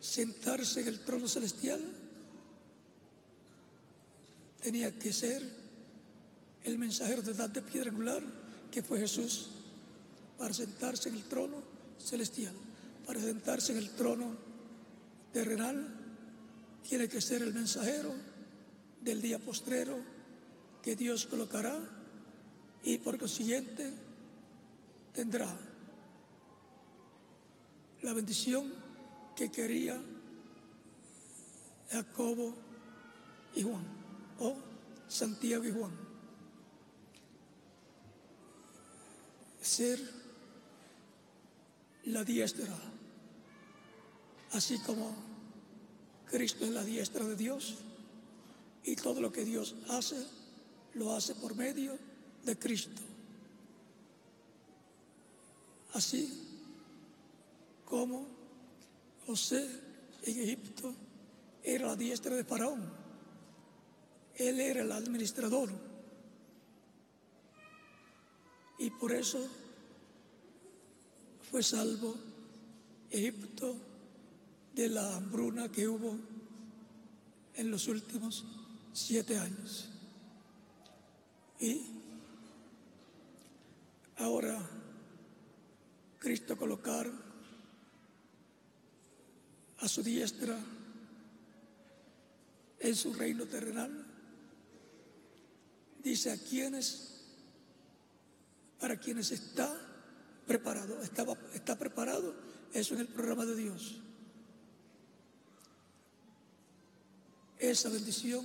[0.02, 1.80] sentarse en el trono celestial
[4.60, 5.40] tenía que ser
[6.64, 8.20] el mensajero de edad de piedra angular
[8.72, 9.50] que fue Jesús
[10.36, 11.62] para sentarse en el trono
[11.98, 12.52] celestial,
[13.06, 14.36] para sentarse en el trono
[15.32, 15.86] terrenal
[16.88, 18.12] tiene que ser el mensajero
[19.02, 19.98] del día postrero
[20.82, 21.78] que Dios colocará
[22.82, 23.92] y por consiguiente
[25.14, 25.46] tendrá
[28.02, 28.81] la bendición
[29.36, 30.00] que quería
[31.90, 32.54] Jacobo
[33.54, 33.84] y Juan,
[34.38, 34.56] o
[35.08, 35.92] Santiago y Juan.
[39.60, 40.00] Ser
[42.04, 42.74] la diestra,
[44.52, 45.14] así como
[46.30, 47.78] Cristo es la diestra de Dios
[48.84, 50.16] y todo lo que Dios hace,
[50.94, 51.96] lo hace por medio
[52.44, 53.02] de Cristo.
[55.92, 56.32] Así
[57.84, 58.41] como
[59.26, 59.68] José
[60.24, 60.94] en Egipto
[61.62, 62.82] era la diestra de Faraón.
[64.36, 65.70] Él era el administrador.
[68.78, 69.46] Y por eso
[71.50, 72.16] fue salvo
[73.10, 73.76] Egipto
[74.74, 76.16] de la hambruna que hubo
[77.54, 78.44] en los últimos
[78.92, 79.88] siete años.
[81.60, 81.82] Y
[84.16, 84.58] ahora
[86.18, 87.31] Cristo colocar
[89.82, 90.56] a su diestra
[92.78, 93.90] en su reino terrenal.
[96.02, 97.24] Dice a quienes,
[98.80, 99.76] para quienes está
[100.46, 102.34] preparado, estaba, está preparado,
[102.72, 104.00] eso en el programa de Dios.
[107.58, 108.44] Esa bendición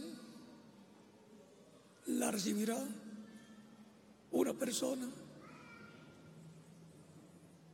[2.07, 2.77] la recibirá
[4.31, 5.07] una persona,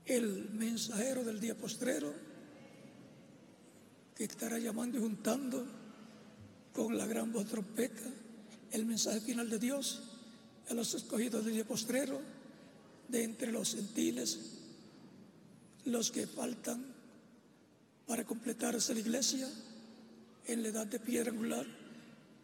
[0.06, 2.32] el mensajero del día postrero,
[4.15, 5.65] que estará llamando y juntando
[6.73, 8.03] con la gran voz trompeta
[8.72, 10.02] el mensaje final de Dios
[10.69, 12.19] a los escogidos del día postrero,
[13.07, 14.40] de entre los gentiles,
[15.85, 16.84] los que faltan
[18.07, 19.48] para completarse la iglesia
[20.48, 21.65] en la edad de piedra angular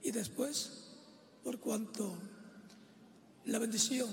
[0.03, 0.71] y después,
[1.43, 2.15] por cuanto
[3.45, 4.09] la bendición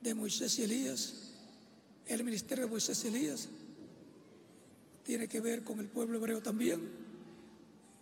[0.00, 1.14] de Moisés y Elías,
[2.06, 3.48] el ministerio de Moisés y Elías,
[5.08, 6.86] tiene que ver con el pueblo hebreo también,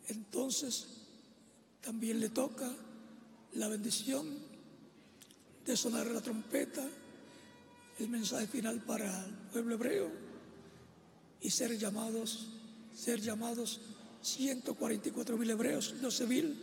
[0.08, 0.88] entonces
[1.80, 2.68] también le toca
[3.52, 4.26] la bendición
[5.64, 6.84] de sonar la trompeta,
[8.00, 10.10] el mensaje final para el pueblo hebreo
[11.40, 12.48] y ser llamados
[12.92, 13.80] ser llamados
[14.22, 16.56] 144 mil hebreos, 12 mil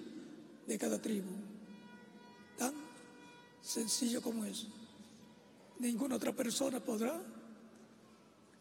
[0.67, 1.31] de cada tribu.
[2.57, 2.73] Tan
[3.61, 4.67] sencillo como eso.
[5.79, 7.17] Ninguna otra persona podrá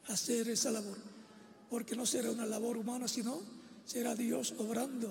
[0.07, 1.11] hacer esa labor,
[1.73, 3.40] porque no será una labor humana, sino
[3.86, 5.09] será Dios obrando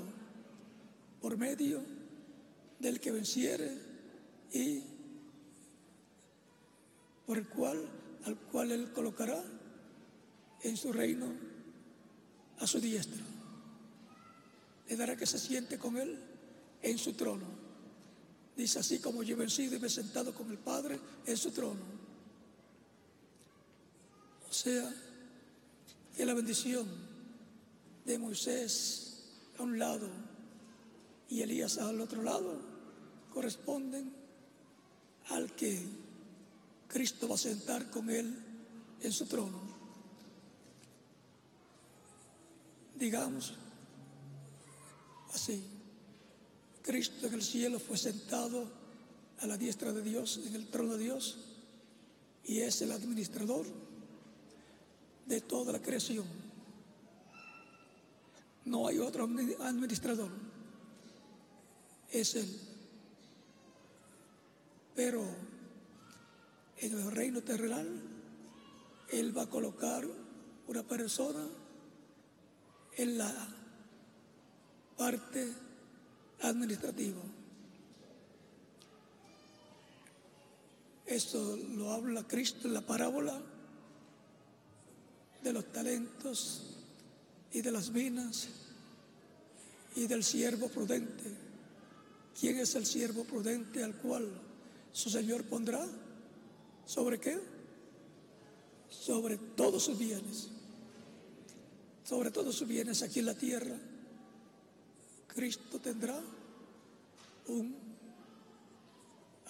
[1.19, 1.81] por medio
[2.77, 3.75] del que venciere
[4.53, 4.83] y
[7.25, 7.83] por el cual,
[8.25, 9.43] al cual Él colocará
[10.61, 11.33] en su reino
[12.59, 13.23] a su diestra.
[14.87, 16.15] Le dará que se siente con Él
[16.83, 17.47] en su trono.
[18.55, 21.49] Dice así como yo he vencido y me he sentado con el Padre en su
[21.49, 21.81] trono.
[24.47, 24.93] O sea,
[26.15, 26.87] que la bendición
[28.05, 29.23] de Moisés
[29.57, 30.09] a un lado
[31.29, 32.59] y Elías al otro lado
[33.33, 34.11] corresponden
[35.29, 35.79] al que
[36.87, 38.35] Cristo va a sentar con él
[39.01, 39.71] en su trono.
[43.01, 43.53] digamos
[45.33, 45.63] así.
[46.83, 48.69] Cristo en el cielo fue sentado
[49.39, 51.37] a la diestra de Dios, en el trono de Dios,
[52.45, 53.65] y es el administrador
[55.31, 56.25] de toda la creación.
[58.65, 60.29] No hay otro administrador,
[62.11, 62.59] es Él.
[64.93, 65.23] Pero
[66.79, 67.87] en el reino terrenal,
[69.09, 70.05] Él va a colocar
[70.67, 71.47] una persona
[72.97, 73.33] en la
[74.97, 75.53] parte
[76.41, 77.21] administrativa.
[81.05, 83.41] Esto lo habla Cristo en la parábola
[85.43, 86.63] de los talentos
[87.51, 88.47] y de las minas
[89.95, 91.31] y del siervo prudente.
[92.39, 94.29] ¿Quién es el siervo prudente al cual
[94.91, 95.85] su Señor pondrá?
[96.85, 97.39] ¿Sobre qué?
[98.89, 100.49] Sobre todos sus bienes.
[102.03, 103.75] Sobre todos sus bienes aquí en la tierra.
[105.27, 106.19] Cristo tendrá
[107.47, 107.75] un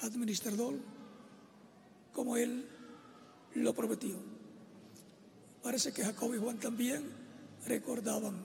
[0.02, 0.76] administrador
[2.14, 2.68] como Él
[3.56, 4.31] lo prometió.
[5.64, 7.04] Parece que Jacob y Juan también
[7.66, 8.36] recordaban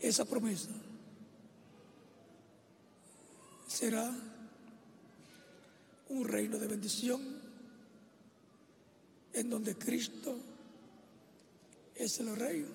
[0.00, 0.70] esa promesa.
[3.66, 4.12] Será
[6.08, 7.20] un reino de bendición
[9.32, 10.36] en donde Cristo
[11.94, 12.66] es el rey,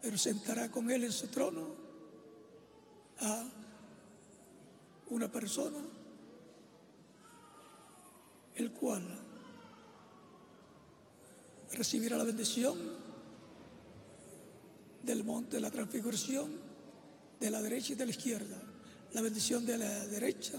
[0.00, 1.74] pero sentará con él en su trono
[3.20, 3.44] a
[5.10, 5.78] una persona
[8.54, 9.29] el cual
[11.72, 12.78] recibirá la bendición
[15.02, 16.50] del monte de la transfiguración
[17.38, 18.62] de la derecha y de la izquierda.
[19.12, 20.58] La bendición de la derecha,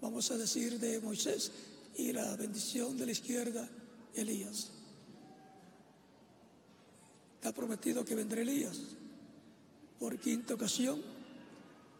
[0.00, 1.52] vamos a decir, de Moisés,
[1.96, 3.68] y la bendición de la izquierda,
[4.14, 4.70] Elías.
[7.34, 8.78] Está prometido que vendrá Elías
[9.98, 11.02] por quinta ocasión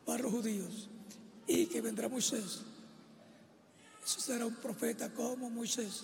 [0.07, 0.89] para los judíos
[1.47, 2.61] y que vendrá Moisés
[4.05, 6.03] eso será un profeta como Moisés.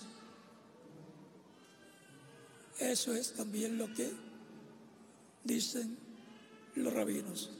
[2.79, 4.11] Eso es también lo que
[5.43, 5.97] dicen
[6.75, 7.51] los rabinos.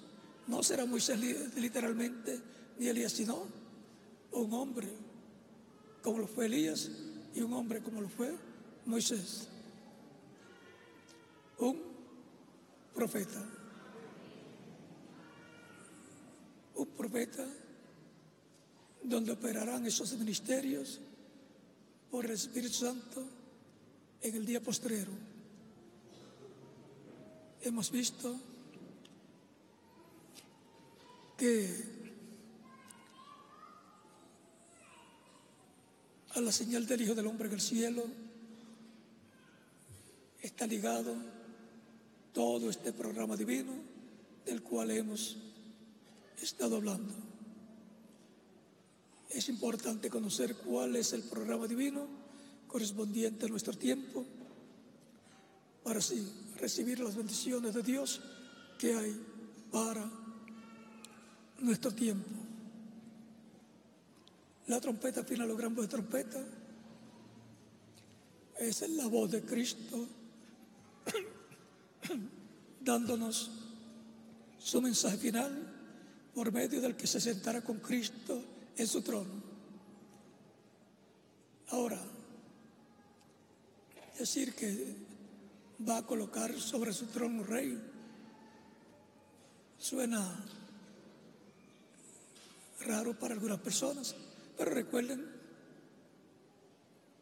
[0.47, 1.19] No será Moisés
[1.55, 2.39] literalmente
[2.77, 3.47] ni Elías, sino
[4.31, 4.87] un hombre
[6.03, 6.89] como lo fue Elías
[7.33, 8.33] y un hombre como lo fue
[8.85, 9.47] Moisés.
[11.57, 11.81] Un
[12.93, 13.43] profeta.
[16.75, 17.47] Un profeta
[19.03, 20.99] donde operarán esos ministerios
[22.11, 23.36] por el Espíritu Santo
[24.21, 25.11] en el día postrero.
[27.61, 28.35] Hemos visto
[31.37, 31.83] que
[36.35, 38.03] a la señal del Hijo del Hombre en el cielo
[40.41, 41.15] está ligado
[42.33, 43.73] todo este programa divino
[44.45, 45.37] del cual hemos
[46.41, 47.13] estado hablando.
[49.29, 52.26] Es importante conocer cuál es el programa divino
[52.67, 54.25] correspondiente a nuestro tiempo
[55.83, 56.27] para así
[56.59, 58.21] recibir las bendiciones de Dios
[58.77, 59.15] que hay
[59.71, 60.09] para
[61.59, 62.29] nuestro tiempo.
[64.67, 66.43] La trompeta final, o gran voz de trompeta,
[68.59, 70.07] es la voz de Cristo
[72.81, 73.51] dándonos
[74.59, 75.73] su mensaje final
[76.33, 78.43] por medio del que se sentará con Cristo
[78.75, 79.41] en su trono.
[81.69, 81.99] Ahora,
[84.17, 84.95] decir que
[85.87, 87.77] va a colocar sobre su trono rey
[89.77, 90.43] suena
[92.81, 94.15] raro para algunas personas,
[94.57, 95.23] pero recuerden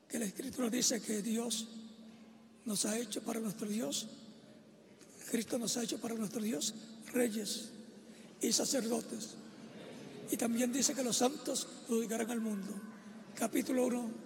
[0.08, 1.68] que la escritura dice que Dios
[2.66, 4.08] nos ha hecho para nuestro Dios,
[5.30, 6.74] Cristo nos ha hecho para nuestro Dios
[7.14, 7.72] reyes
[8.42, 9.36] y sacerdotes.
[10.32, 12.74] Y también dice que los santos juzgarán al mundo.
[13.36, 14.25] Capítulo 1,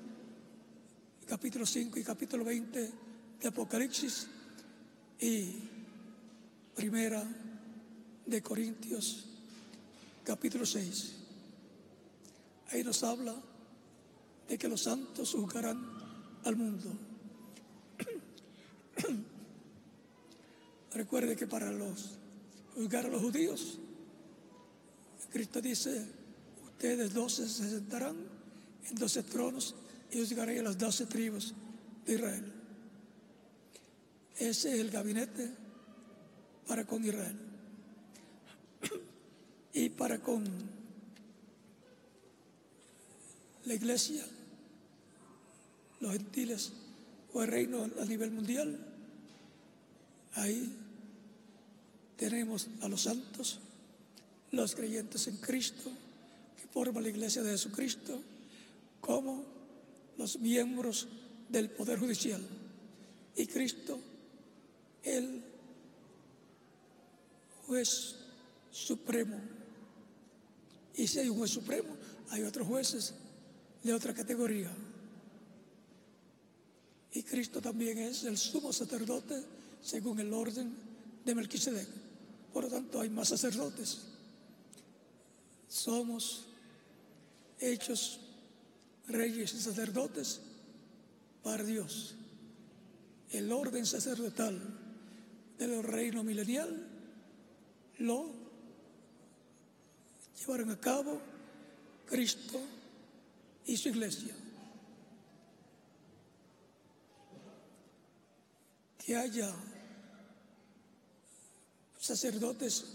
[1.29, 2.91] capítulo 5 y capítulo 20
[3.39, 4.25] de Apocalipsis
[5.19, 5.59] y
[6.75, 7.23] primera
[8.25, 9.27] de Corintios,
[10.23, 11.13] capítulo 6.
[12.71, 13.35] Ahí nos habla
[14.47, 15.79] de que los santos juzgarán
[16.45, 16.97] al mundo.
[20.93, 22.17] Recuerde que para los
[22.73, 23.77] juzgar a los judíos
[25.31, 26.07] Cristo dice,
[26.65, 28.17] ustedes doce se sentarán
[28.89, 29.75] en doce tronos
[30.11, 31.53] y juzgaré a las doce tribus
[32.05, 32.53] de Israel.
[34.37, 35.49] Ese es el gabinete
[36.67, 37.35] para con Israel.
[39.73, 40.43] Y para con
[43.65, 44.25] la iglesia,
[45.99, 46.71] los gentiles
[47.33, 48.79] o el reino a nivel mundial,
[50.35, 50.73] ahí
[52.17, 53.59] tenemos a los santos,
[54.51, 55.91] los creyentes en Cristo,
[56.59, 58.21] que forman la iglesia de Jesucristo,
[59.01, 59.58] como
[60.19, 61.07] los miembros
[61.47, 62.41] del Poder Judicial.
[63.37, 63.97] Y Cristo,
[65.01, 65.41] el
[67.65, 68.15] juez
[68.69, 69.39] supremo.
[70.95, 71.95] Y si hay un juez supremo,
[72.31, 73.13] hay otros jueces
[73.81, 74.69] de otra categoría.
[77.13, 79.41] Y Cristo también es el sumo sacerdote
[79.81, 80.73] según el orden
[81.23, 81.87] de Melquisedec.
[82.51, 83.99] Por lo tanto, hay más sacerdotes.
[85.69, 86.45] Somos
[87.59, 88.19] hechos
[89.09, 90.41] reyes y sacerdotes
[91.43, 92.15] para Dios.
[93.31, 94.59] El orden sacerdotal
[95.57, 96.87] del reino milenial
[97.99, 98.31] lo
[100.39, 101.19] llevaron a cabo
[102.07, 102.59] Cristo
[103.65, 104.33] y su iglesia.
[108.97, 109.53] Que haya
[111.99, 112.85] sacerdotes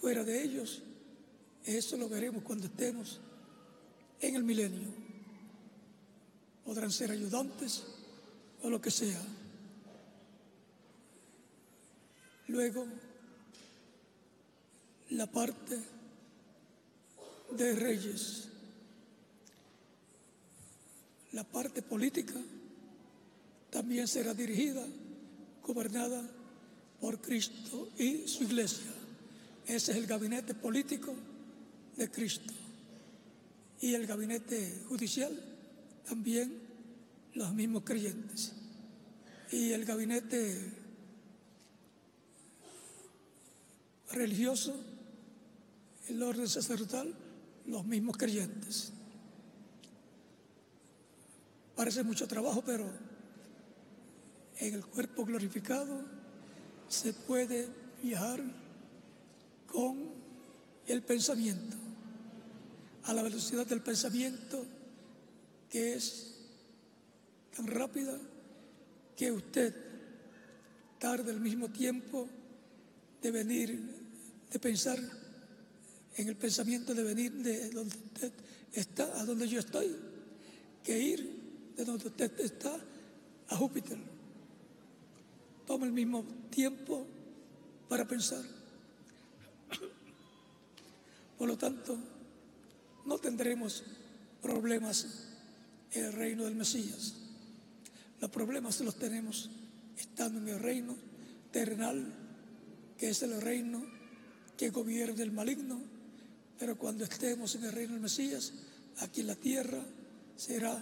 [0.00, 0.82] fuera de ellos,
[1.64, 3.20] eso lo veremos cuando estemos
[4.20, 5.03] en el milenio.
[6.64, 7.84] Podrán ser ayudantes
[8.62, 9.20] o lo que sea.
[12.48, 12.86] Luego,
[15.10, 15.78] la parte
[17.50, 18.48] de reyes,
[21.32, 22.34] la parte política
[23.70, 24.84] también será dirigida,
[25.62, 26.22] gobernada
[27.00, 28.90] por Cristo y su iglesia.
[29.66, 31.14] Ese es el gabinete político
[31.96, 32.52] de Cristo.
[33.80, 35.53] Y el gabinete judicial
[36.06, 36.60] también
[37.34, 38.52] los mismos creyentes.
[39.50, 40.72] Y el gabinete
[44.12, 44.74] religioso,
[46.08, 47.14] el orden sacerdotal,
[47.66, 48.92] los mismos creyentes.
[51.76, 52.88] Parece mucho trabajo, pero
[54.58, 56.02] en el cuerpo glorificado
[56.88, 57.68] se puede
[58.02, 58.40] viajar
[59.66, 59.98] con
[60.86, 61.76] el pensamiento,
[63.04, 64.64] a la velocidad del pensamiento
[65.74, 66.36] que es
[67.50, 68.16] tan rápida
[69.16, 69.74] que usted
[71.00, 72.28] tarde el mismo tiempo
[73.20, 73.80] de venir
[74.52, 75.00] de pensar
[76.14, 78.32] en el pensamiento de venir de donde usted
[78.72, 79.96] está a donde yo estoy,
[80.84, 82.78] que ir de donde usted está
[83.48, 83.98] a Júpiter.
[85.66, 87.04] Toma el mismo tiempo
[87.88, 88.44] para pensar.
[91.36, 91.98] Por lo tanto,
[93.06, 93.82] no tendremos
[94.40, 95.33] problemas
[95.94, 97.14] el reino del Mesías.
[98.20, 99.50] Los problemas los tenemos
[99.98, 100.96] estando en el reino
[101.50, 102.12] terrenal,
[102.98, 103.84] que es el reino
[104.56, 105.80] que gobierna el maligno,
[106.58, 108.52] pero cuando estemos en el reino del Mesías,
[108.98, 109.82] aquí en la tierra
[110.36, 110.78] será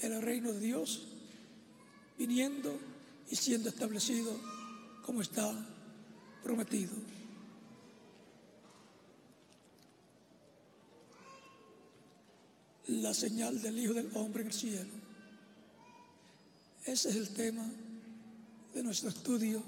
[0.00, 1.08] el reino de Dios
[2.18, 2.78] viniendo
[3.30, 4.36] y siendo establecido
[5.04, 5.52] como está
[6.42, 6.92] prometido.
[13.00, 14.90] La señal del Hijo del Hombre en el cielo.
[16.84, 17.64] Ese es el tema
[18.74, 19.62] de nuestro estudio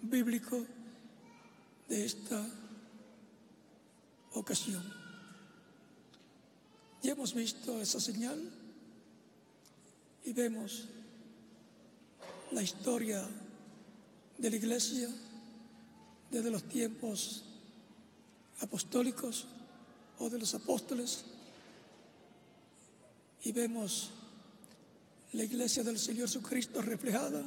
[0.00, 0.64] bíblico
[1.88, 2.42] de esta
[4.32, 4.82] ocasión.
[7.02, 8.40] Ya hemos visto esa señal
[10.24, 10.88] y vemos
[12.52, 13.22] la historia
[14.38, 15.10] de la iglesia
[16.30, 17.44] desde los tiempos
[18.60, 19.46] apostólicos
[20.18, 21.26] o de los apóstoles
[23.44, 24.10] y vemos
[25.32, 27.42] la iglesia del Señor Jesucristo reflejada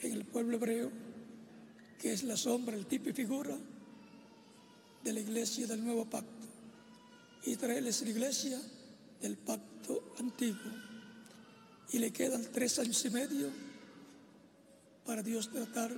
[0.00, 0.90] en el pueblo hebreo,
[2.00, 3.56] que es la sombra, el tipo y figura
[5.02, 6.46] de la iglesia del nuevo pacto.
[7.46, 8.60] Israel es la iglesia
[9.20, 10.72] del pacto antiguo.
[11.92, 13.48] Y le quedan tres años y medio
[15.04, 15.92] para Dios tratar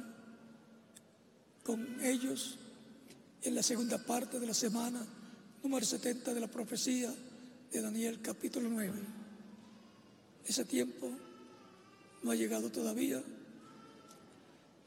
[1.62, 2.58] con ellos
[3.42, 5.04] en la segunda parte de la semana
[5.62, 7.12] número 70 de la profecía
[7.72, 8.92] de Daniel capítulo 9.
[10.46, 11.10] Ese tiempo
[12.22, 13.22] no ha llegado todavía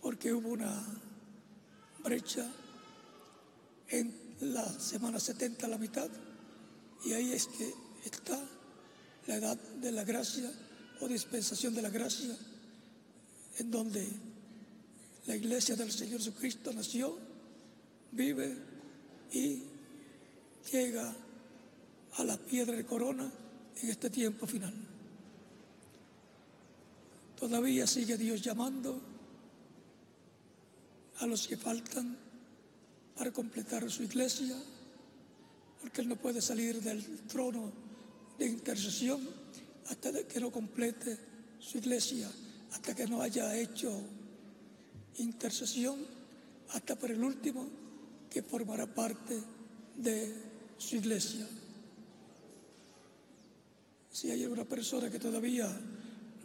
[0.01, 0.85] porque hubo una
[2.03, 2.49] brecha
[3.89, 6.09] en la semana 70 a la mitad
[7.05, 7.73] y ahí es que
[8.05, 8.39] está
[9.27, 10.51] la edad de la gracia
[11.01, 12.35] o dispensación de la gracia
[13.57, 14.07] en donde
[15.25, 17.17] la iglesia del Señor Jesucristo nació,
[18.11, 18.55] vive
[19.31, 19.63] y
[20.71, 21.13] llega
[22.17, 23.31] a la piedra de corona
[23.81, 24.73] en este tiempo final.
[27.39, 28.99] Todavía sigue Dios llamando
[31.19, 32.17] a los que faltan
[33.15, 34.55] para completar su iglesia,
[35.81, 37.71] porque Él no puede salir del trono
[38.37, 39.21] de intercesión
[39.87, 41.17] hasta que no complete
[41.59, 42.29] su iglesia,
[42.71, 44.01] hasta que no haya hecho
[45.17, 45.97] intercesión
[46.69, 47.67] hasta por el último
[48.29, 49.41] que formará parte
[49.97, 50.33] de
[50.77, 51.47] su iglesia.
[54.11, 55.69] Si hay una persona que todavía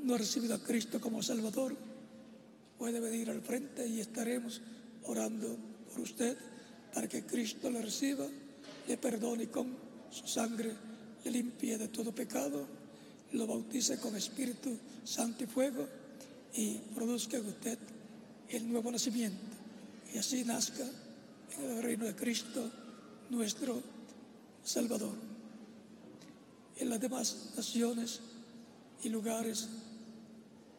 [0.02, 1.74] no ha recibido a Cristo como Salvador,
[2.78, 4.60] puede venir al frente y estaremos
[5.04, 5.56] orando
[5.90, 6.36] por usted
[6.92, 8.26] para que Cristo le reciba,
[8.86, 9.74] le perdone con
[10.10, 10.72] su sangre,
[11.24, 12.66] le limpie de todo pecado,
[13.32, 15.88] lo bautice con Espíritu Santo y Fuego
[16.54, 17.78] y produzca en usted
[18.50, 19.40] el nuevo nacimiento
[20.14, 20.84] y así nazca
[21.58, 22.70] en el reino de Cristo
[23.30, 23.82] nuestro
[24.62, 25.33] Salvador.
[26.78, 28.20] En las demás naciones
[29.02, 29.68] y lugares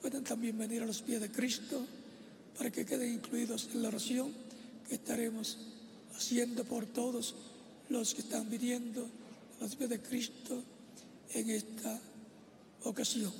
[0.01, 1.85] pueden también venir a los pies de Cristo
[2.57, 4.31] para que queden incluidos en la oración
[4.88, 5.57] que estaremos
[6.15, 7.35] haciendo por todos
[7.89, 9.07] los que están viniendo
[9.59, 10.63] a los pies de Cristo
[11.34, 11.99] en esta
[12.84, 13.31] ocasión.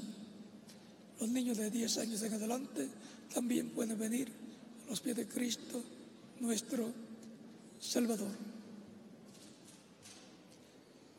[1.20, 2.88] Los niños de 10 años en adelante
[3.34, 4.32] también pueden venir
[4.86, 5.82] a los pies de Cristo,
[6.40, 6.92] nuestro
[7.80, 8.32] Salvador.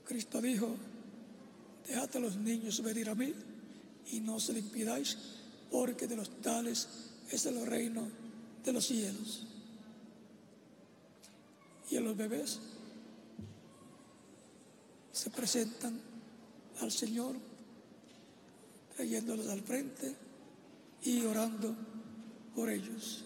[0.04, 0.76] Cristo dijo,
[1.86, 3.32] dejad a los niños venir a mí
[4.12, 5.16] y no se le impidáis,
[5.70, 6.88] porque de los tales
[7.30, 8.08] es el reino
[8.64, 9.46] de los cielos.
[11.90, 12.58] Y a los bebés
[15.12, 16.00] se presentan
[16.80, 17.36] al Señor,
[18.96, 20.14] trayéndolos al frente
[21.02, 21.74] y orando
[22.54, 23.25] por ellos.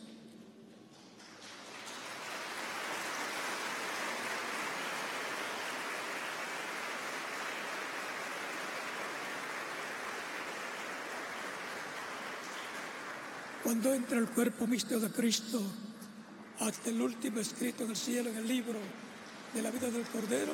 [13.63, 15.61] Cuando entra el cuerpo místico de Cristo
[16.61, 18.79] hasta el último escrito en el cielo, en el libro
[19.53, 20.53] de la vida del Cordero,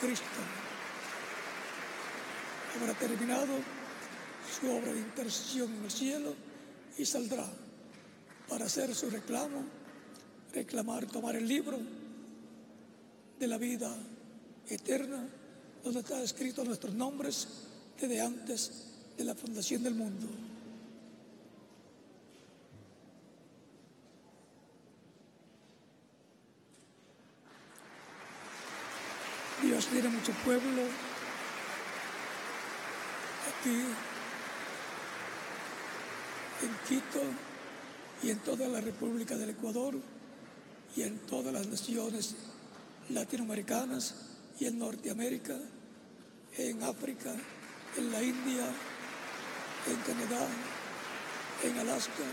[0.00, 0.26] Cristo
[2.74, 3.54] habrá terminado
[4.60, 6.34] su obra de intercesión en el cielo
[6.98, 7.46] y saldrá
[8.48, 9.64] para hacer su reclamo,
[10.52, 11.78] reclamar, tomar el libro
[13.38, 13.94] de la vida
[14.68, 15.24] eterna,
[15.84, 17.46] donde está escrito nuestros nombres
[18.00, 20.45] desde antes de la fundación del mundo.
[29.62, 30.82] Dios tiene mucho pueblo.
[33.48, 33.84] Aquí
[36.62, 37.22] en Quito
[38.22, 39.94] y en toda la República del Ecuador
[40.94, 42.34] y en todas las naciones
[43.08, 44.14] latinoamericanas
[44.58, 45.56] y en Norteamérica,
[46.58, 47.32] en África,
[47.96, 48.66] en la India,
[49.86, 50.48] en Canadá,
[51.62, 52.24] en Alaska,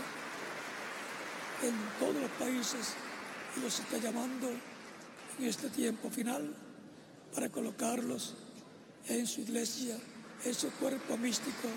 [1.62, 2.94] en todos los países
[3.56, 4.50] y los está llamando
[5.38, 6.63] en este tiempo final
[7.34, 8.34] para colocarlos
[9.08, 9.98] en su iglesia,
[10.44, 11.68] en su cuerpo místico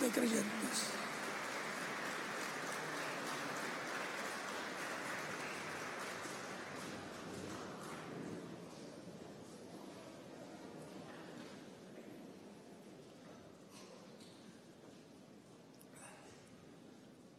[0.00, 0.42] de creyentes.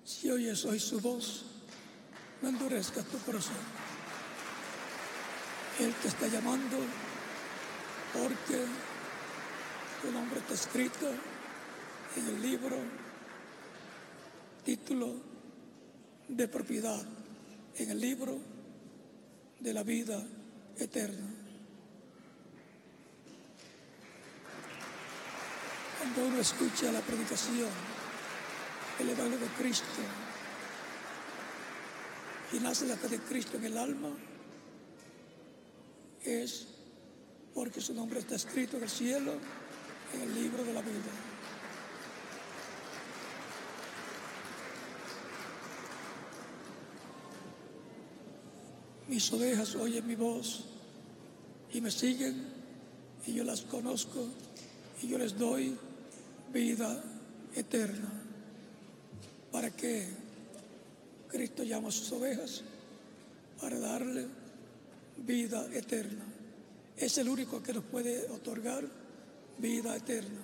[0.06, 1.44] Si oyes hoy su voz,
[2.42, 3.54] no endurezcas tu corazón.
[5.80, 6.78] Él te está llamando
[8.14, 8.66] porque
[10.02, 11.10] tu nombre está escrito
[12.16, 12.78] en el libro,
[14.64, 15.16] título
[16.28, 17.04] de propiedad,
[17.78, 18.38] en el libro
[19.60, 20.24] de la vida
[20.78, 21.28] eterna.
[26.00, 27.70] Cuando uno escucha la predicación,
[29.00, 30.02] el Evangelio de Cristo,
[32.52, 34.10] y nace la fe de Cristo en el alma,
[36.24, 36.73] es
[37.54, 39.34] porque su nombre está escrito en el cielo,
[40.14, 41.12] en el libro de la vida.
[49.08, 50.66] Mis ovejas oyen mi voz
[51.72, 52.48] y me siguen
[53.28, 54.28] y yo las conozco
[55.02, 55.78] y yo les doy
[56.52, 57.04] vida
[57.56, 58.12] eterna.
[59.52, 60.08] ¿Para que
[61.28, 62.64] Cristo llama a sus ovejas?
[63.62, 64.26] Para darle
[65.18, 66.33] vida eterna.
[66.98, 68.84] Es el único que nos puede otorgar
[69.58, 70.42] vida eterna.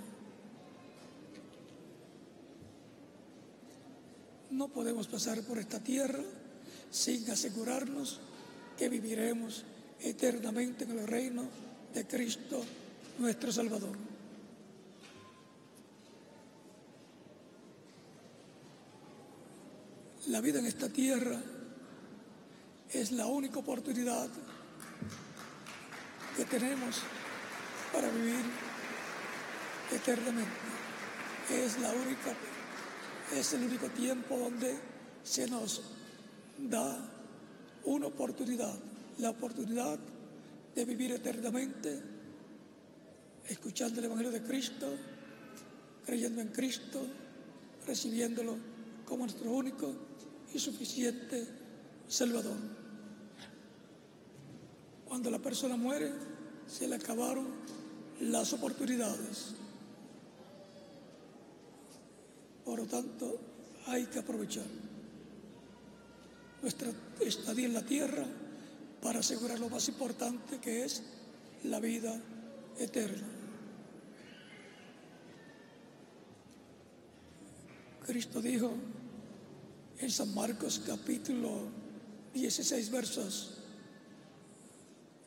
[4.51, 6.23] No podemos pasar por esta tierra
[6.91, 8.19] sin asegurarnos
[8.77, 9.63] que viviremos
[10.01, 11.43] eternamente en el reino
[11.93, 12.63] de Cristo
[13.19, 13.95] nuestro Salvador.
[20.27, 21.41] La vida en esta tierra
[22.91, 24.29] es la única oportunidad
[26.35, 27.01] que tenemos
[27.93, 28.43] para vivir
[29.91, 30.51] eternamente.
[31.49, 32.33] Es la única,
[33.35, 34.77] es el único tiempo donde
[35.23, 35.81] se nos
[36.57, 36.97] da
[37.85, 38.77] una oportunidad,
[39.17, 39.97] la oportunidad
[40.75, 42.19] de vivir eternamente
[43.47, 44.87] escuchando el Evangelio de Cristo,
[46.05, 47.01] creyendo en Cristo,
[47.87, 48.55] recibiéndolo
[49.05, 49.91] como nuestro único
[50.53, 51.47] y suficiente
[52.07, 52.78] Salvador.
[55.09, 56.13] Cuando la persona muere,
[56.67, 57.47] se le acabaron
[58.21, 59.55] las oportunidades.
[62.63, 63.39] Por lo tanto,
[63.87, 64.67] hay que aprovechar
[66.61, 68.23] nuestra estadía en la tierra
[69.01, 71.01] para asegurar lo más importante que es
[71.63, 72.15] la vida
[72.77, 73.27] eterna.
[78.05, 78.71] Cristo dijo
[79.99, 81.67] en San Marcos capítulo
[82.33, 83.58] 16 versos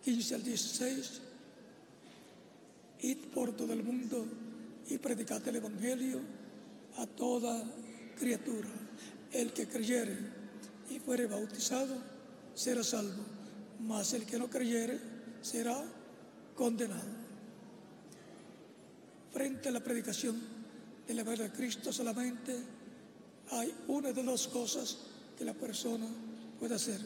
[0.05, 1.21] 15 al 16,
[3.03, 4.27] id por todo el mundo
[4.89, 6.21] y predicad el Evangelio
[6.97, 7.63] a toda
[8.19, 8.69] criatura.
[9.33, 10.17] El que creyere
[10.91, 11.97] y fuere bautizado
[12.55, 13.23] será salvo,
[13.81, 14.99] mas el que no creyere
[15.41, 15.83] será
[16.55, 17.23] condenado.
[19.33, 20.39] Frente a la predicación
[21.07, 22.55] de la verdad de Cristo solamente
[23.51, 24.99] hay una de dos cosas
[25.39, 26.07] que la persona
[26.61, 27.01] puede hacer,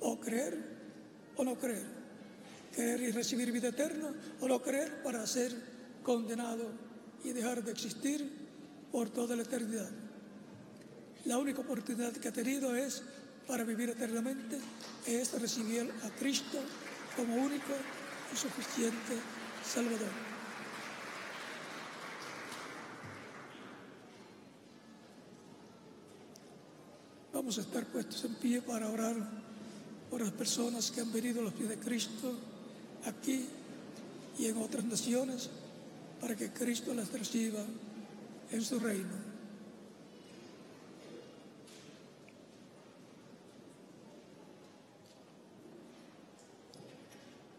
[0.00, 0.56] o creer
[1.36, 2.03] o no creer,
[2.74, 5.54] creer y recibir vida eterna o no creer para ser
[6.02, 6.70] condenado
[7.22, 8.30] y dejar de existir
[8.92, 9.90] por toda la eternidad.
[11.24, 13.02] La única oportunidad que ha tenido es
[13.46, 14.58] para vivir eternamente,
[15.06, 16.58] es recibir a Cristo
[17.16, 17.72] como único
[18.32, 19.14] y suficiente
[19.64, 20.34] Salvador.
[27.32, 29.16] Vamos a estar puestos en pie para orar
[30.10, 32.38] por las personas que han venido a los pies de Cristo
[33.06, 33.46] aquí
[34.38, 35.50] y en otras naciones
[36.20, 37.64] para que Cristo las reciba
[38.50, 39.34] en su reino.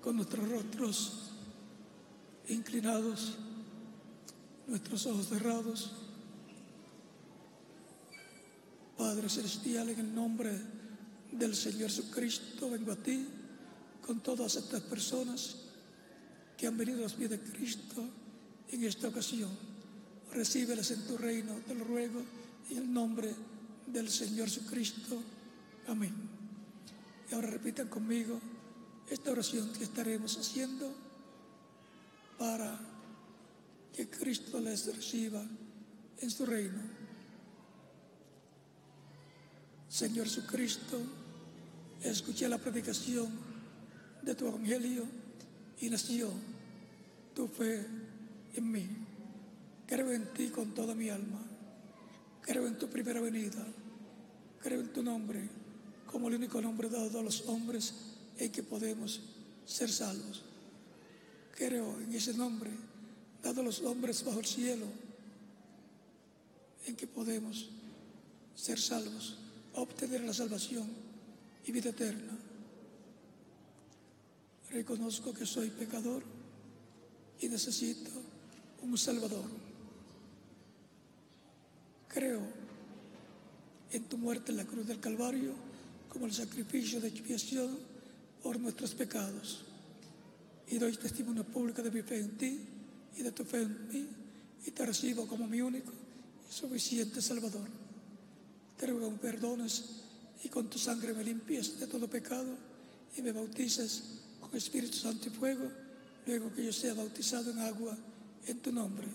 [0.01, 1.31] Con nuestros rostros
[2.47, 3.37] inclinados,
[4.67, 5.91] nuestros ojos cerrados,
[8.97, 10.51] Padre Celestial, en el nombre
[11.31, 13.27] del Señor Jesucristo, vengo a ti
[14.05, 15.55] con todas estas personas
[16.55, 18.07] que han venido a los pies de Cristo
[18.69, 19.49] en esta ocasión.
[20.31, 22.21] Recíbelas en tu reino, te lo ruego,
[22.69, 23.33] en el nombre
[23.87, 25.19] del Señor Jesucristo.
[25.87, 26.13] Amén.
[27.31, 28.39] Y ahora repitan conmigo
[29.09, 30.93] esta oración que estaremos haciendo
[32.37, 32.79] para
[33.91, 35.43] que Cristo les reciba
[36.19, 36.81] en su reino.
[39.89, 40.99] Señor Jesucristo,
[42.03, 43.44] escuché la predicación
[44.25, 45.05] de tu evangelio
[45.79, 46.29] y nació
[47.33, 47.85] tu fe
[48.55, 48.87] en mí.
[49.87, 51.39] Creo en ti con toda mi alma.
[52.41, 53.65] Creo en tu primera venida.
[54.61, 55.47] Creo en tu nombre
[56.11, 57.93] como el único nombre dado a los hombres
[58.37, 59.21] en que podemos
[59.65, 60.43] ser salvos.
[61.55, 62.71] Creo en ese nombre
[63.43, 64.85] dado a los hombres bajo el cielo
[66.87, 67.69] en que podemos
[68.55, 69.37] ser salvos
[69.75, 70.87] obtener la salvación
[71.65, 72.37] y vida eterna.
[74.71, 76.23] Reconozco que soy pecador
[77.39, 78.11] y necesito
[78.81, 79.45] un Salvador.
[82.07, 82.41] Creo
[83.91, 85.53] en tu muerte en la cruz del Calvario
[86.09, 87.77] como el sacrificio de expiación
[88.41, 89.63] por nuestros pecados.
[90.67, 92.59] Y doy testimonio público de mi fe en ti
[93.17, 94.07] y de tu fe en mí
[94.65, 95.91] y te recibo como mi único
[96.49, 97.67] y suficiente Salvador.
[98.77, 99.83] Te ruego me perdones
[100.43, 102.57] y con tu sangre me limpies de todo pecado
[103.17, 104.24] y me bautices
[104.57, 105.69] Espíritu Santo y fuego,
[106.25, 107.95] luego que yo sea bautizado en agua
[108.47, 109.07] en tu nombre.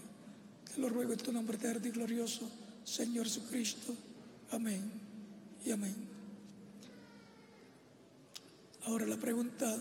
[0.73, 2.49] Te lo ruego en tu nombre eterno y glorioso,
[2.85, 3.95] Señor Jesucristo.
[4.51, 4.91] Amén
[5.65, 5.95] y amén.
[8.85, 9.77] Ahora la pregunta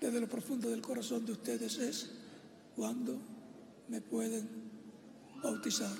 [0.00, 2.06] desde lo profundo del corazón de ustedes es,
[2.76, 3.18] ¿cuándo
[3.88, 4.48] me pueden
[5.42, 5.94] bautizar?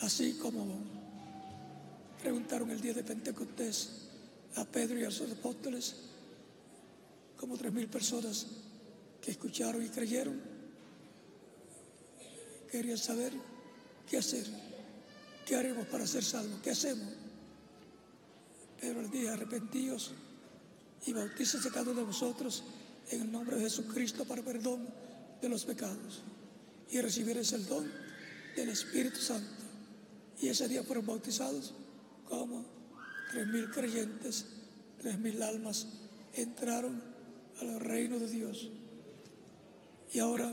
[0.00, 0.78] Así como
[2.20, 4.08] preguntaron el día de Pentecostés
[4.56, 5.94] a Pedro y a sus apóstoles,
[7.38, 8.46] como tres mil personas
[9.20, 10.40] que escucharon y creyeron,
[12.70, 13.32] querían saber
[14.08, 14.46] qué hacer,
[15.46, 17.08] qué haremos para ser salvos, qué hacemos.
[18.80, 20.12] Pero el día arrepentidos
[21.06, 22.64] y bautícese cada uno de vosotros
[23.10, 24.86] en el nombre de Jesucristo para perdón
[25.40, 26.22] de los pecados
[26.90, 27.90] y recibiréis el don
[28.56, 29.64] del Espíritu Santo
[30.40, 31.74] y ese día fueron bautizados
[32.28, 32.64] como
[33.30, 34.46] tres mil creyentes,
[35.00, 35.86] tres mil almas
[36.34, 37.13] entraron
[37.60, 38.70] al reino de Dios.
[40.12, 40.52] Y ahora,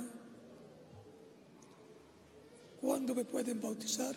[2.80, 4.16] ¿cuándo me pueden bautizar?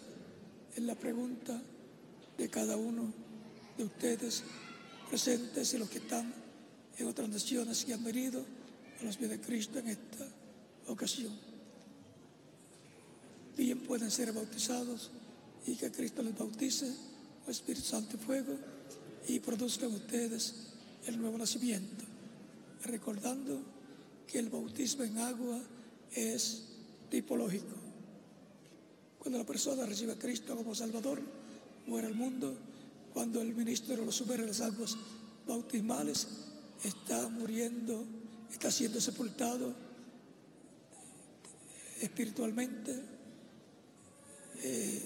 [0.75, 1.61] Es la pregunta
[2.37, 3.13] de cada uno
[3.77, 4.43] de ustedes
[5.09, 6.33] presentes y los que están
[6.97, 8.45] en otras naciones que han venido
[9.01, 10.27] a los pies de Cristo en esta
[10.89, 11.33] ocasión.
[13.57, 15.11] Bien pueden ser bautizados
[15.67, 16.93] y que Cristo les bautice
[17.45, 18.55] con Espíritu Santo y fuego
[19.29, 20.55] y produzcan ustedes
[21.07, 22.05] el nuevo nacimiento,
[22.85, 23.61] recordando
[24.27, 25.61] que el bautismo en agua
[26.13, 26.65] es
[27.11, 27.77] tipológico.
[29.19, 31.21] Cuando la persona recibe a Cristo como Salvador,
[31.87, 32.55] muere el mundo.
[33.13, 34.97] Cuando el ministro lo sube a las aguas
[35.47, 36.29] bautismales,
[36.83, 38.05] está muriendo,
[38.53, 39.75] está siendo sepultado
[42.01, 43.03] espiritualmente.
[44.63, 45.03] Eh,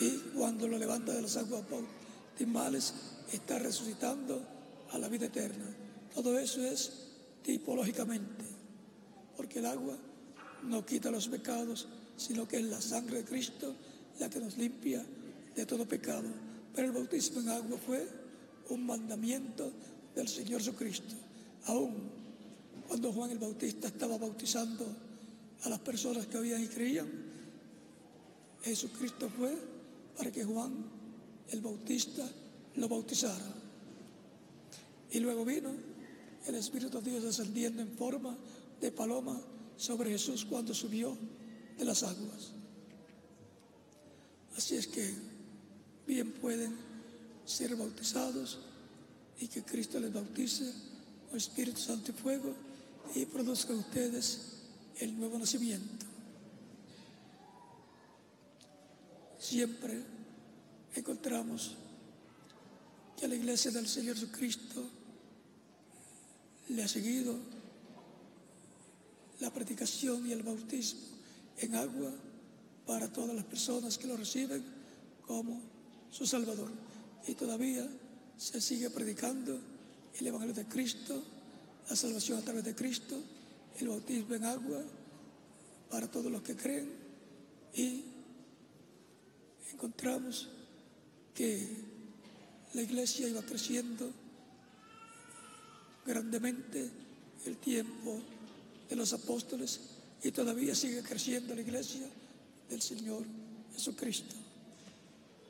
[0.00, 2.92] y cuando lo levanta de las aguas bautismales,
[3.32, 4.42] está resucitando
[4.90, 5.81] a la vida eterna.
[6.14, 6.92] Todo eso es
[7.42, 8.44] tipológicamente,
[9.36, 9.96] porque el agua
[10.64, 13.74] no quita los pecados, sino que es la sangre de Cristo
[14.20, 15.04] la que nos limpia
[15.54, 16.28] de todo pecado.
[16.74, 18.06] Pero el bautismo en agua fue
[18.68, 19.72] un mandamiento
[20.14, 21.14] del Señor Jesucristo.
[21.66, 21.94] Aún
[22.86, 24.84] cuando Juan el Bautista estaba bautizando
[25.62, 27.08] a las personas que habían y creían,
[28.62, 29.56] Jesucristo fue
[30.16, 30.72] para que Juan
[31.50, 32.28] el Bautista
[32.76, 33.54] lo bautizara.
[35.10, 35.91] Y luego vino
[36.46, 38.36] el Espíritu de Dios descendiendo en forma
[38.80, 39.40] de paloma
[39.76, 41.16] sobre Jesús cuando subió
[41.78, 42.52] de las aguas.
[44.56, 45.14] Así es que
[46.06, 46.76] bien pueden
[47.44, 48.58] ser bautizados
[49.40, 50.72] y que Cristo les bautice
[51.28, 52.54] con Espíritu Santo y fuego
[53.14, 54.38] y produzca a ustedes
[54.98, 56.06] el nuevo nacimiento.
[59.38, 60.02] Siempre
[60.94, 61.76] encontramos
[63.18, 64.84] que la iglesia del Señor Jesucristo
[66.68, 67.36] le ha seguido
[69.40, 71.00] la predicación y el bautismo
[71.58, 72.12] en agua
[72.86, 74.62] para todas las personas que lo reciben
[75.26, 75.60] como
[76.10, 76.70] su Salvador.
[77.26, 77.88] Y todavía
[78.36, 79.58] se sigue predicando
[80.18, 81.22] el Evangelio de Cristo,
[81.88, 83.20] la salvación a través de Cristo,
[83.78, 84.82] el bautismo en agua
[85.90, 86.90] para todos los que creen
[87.74, 88.04] y
[89.72, 90.48] encontramos
[91.34, 91.66] que
[92.74, 94.10] la iglesia iba creciendo
[96.04, 96.90] grandemente
[97.46, 98.18] el tiempo
[98.88, 99.80] de los apóstoles
[100.22, 102.06] y todavía sigue creciendo la iglesia
[102.68, 103.24] del Señor
[103.74, 104.36] Jesucristo.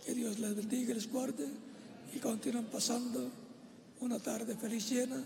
[0.05, 1.47] Que Dios les bendiga y les guarde
[2.15, 3.31] y continúen pasando
[4.01, 5.23] una tarde feliz llena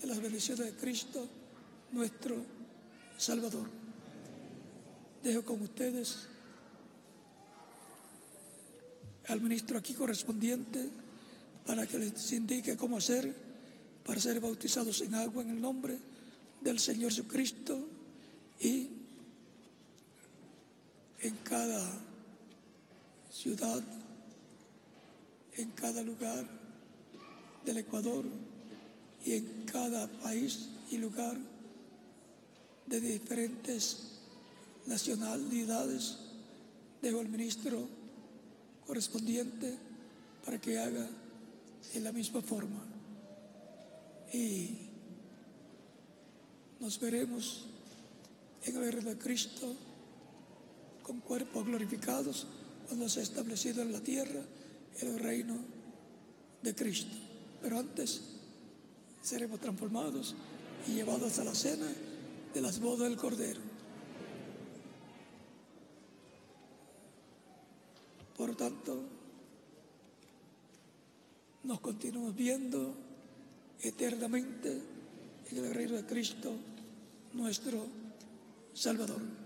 [0.00, 1.26] de las bendiciones de Cristo,
[1.92, 2.36] nuestro
[3.18, 3.68] Salvador.
[5.22, 6.28] Dejo con ustedes
[9.28, 10.88] al ministro aquí correspondiente
[11.66, 13.43] para que les indique cómo hacer
[14.04, 15.98] para ser bautizados en agua en el nombre
[16.60, 17.78] del Señor Jesucristo
[18.60, 18.88] y
[21.20, 21.82] en cada
[23.32, 23.82] ciudad,
[25.56, 26.46] en cada lugar
[27.64, 28.24] del Ecuador
[29.24, 31.36] y en cada país y lugar
[32.86, 34.18] de diferentes
[34.86, 36.18] nacionalidades,
[37.00, 37.88] dejo al ministro
[38.86, 39.78] correspondiente
[40.44, 41.08] para que haga
[41.94, 42.93] en la misma forma.
[44.34, 44.68] Y
[46.80, 47.66] nos veremos
[48.64, 49.76] en el reino de Cristo
[51.04, 52.48] con cuerpos glorificados
[52.88, 54.40] cuando se ha establecido en la tierra
[55.00, 55.56] el reino
[56.62, 57.14] de Cristo.
[57.62, 58.22] Pero antes
[59.22, 60.34] seremos transformados
[60.88, 61.86] y llevados a la cena
[62.52, 63.60] de las bodas del Cordero.
[68.36, 69.00] Por tanto,
[71.62, 73.03] nos continuamos viendo
[73.82, 74.80] eternamente
[75.50, 76.52] en el reino de Cristo,
[77.34, 77.86] nuestro
[78.72, 79.43] Salvador.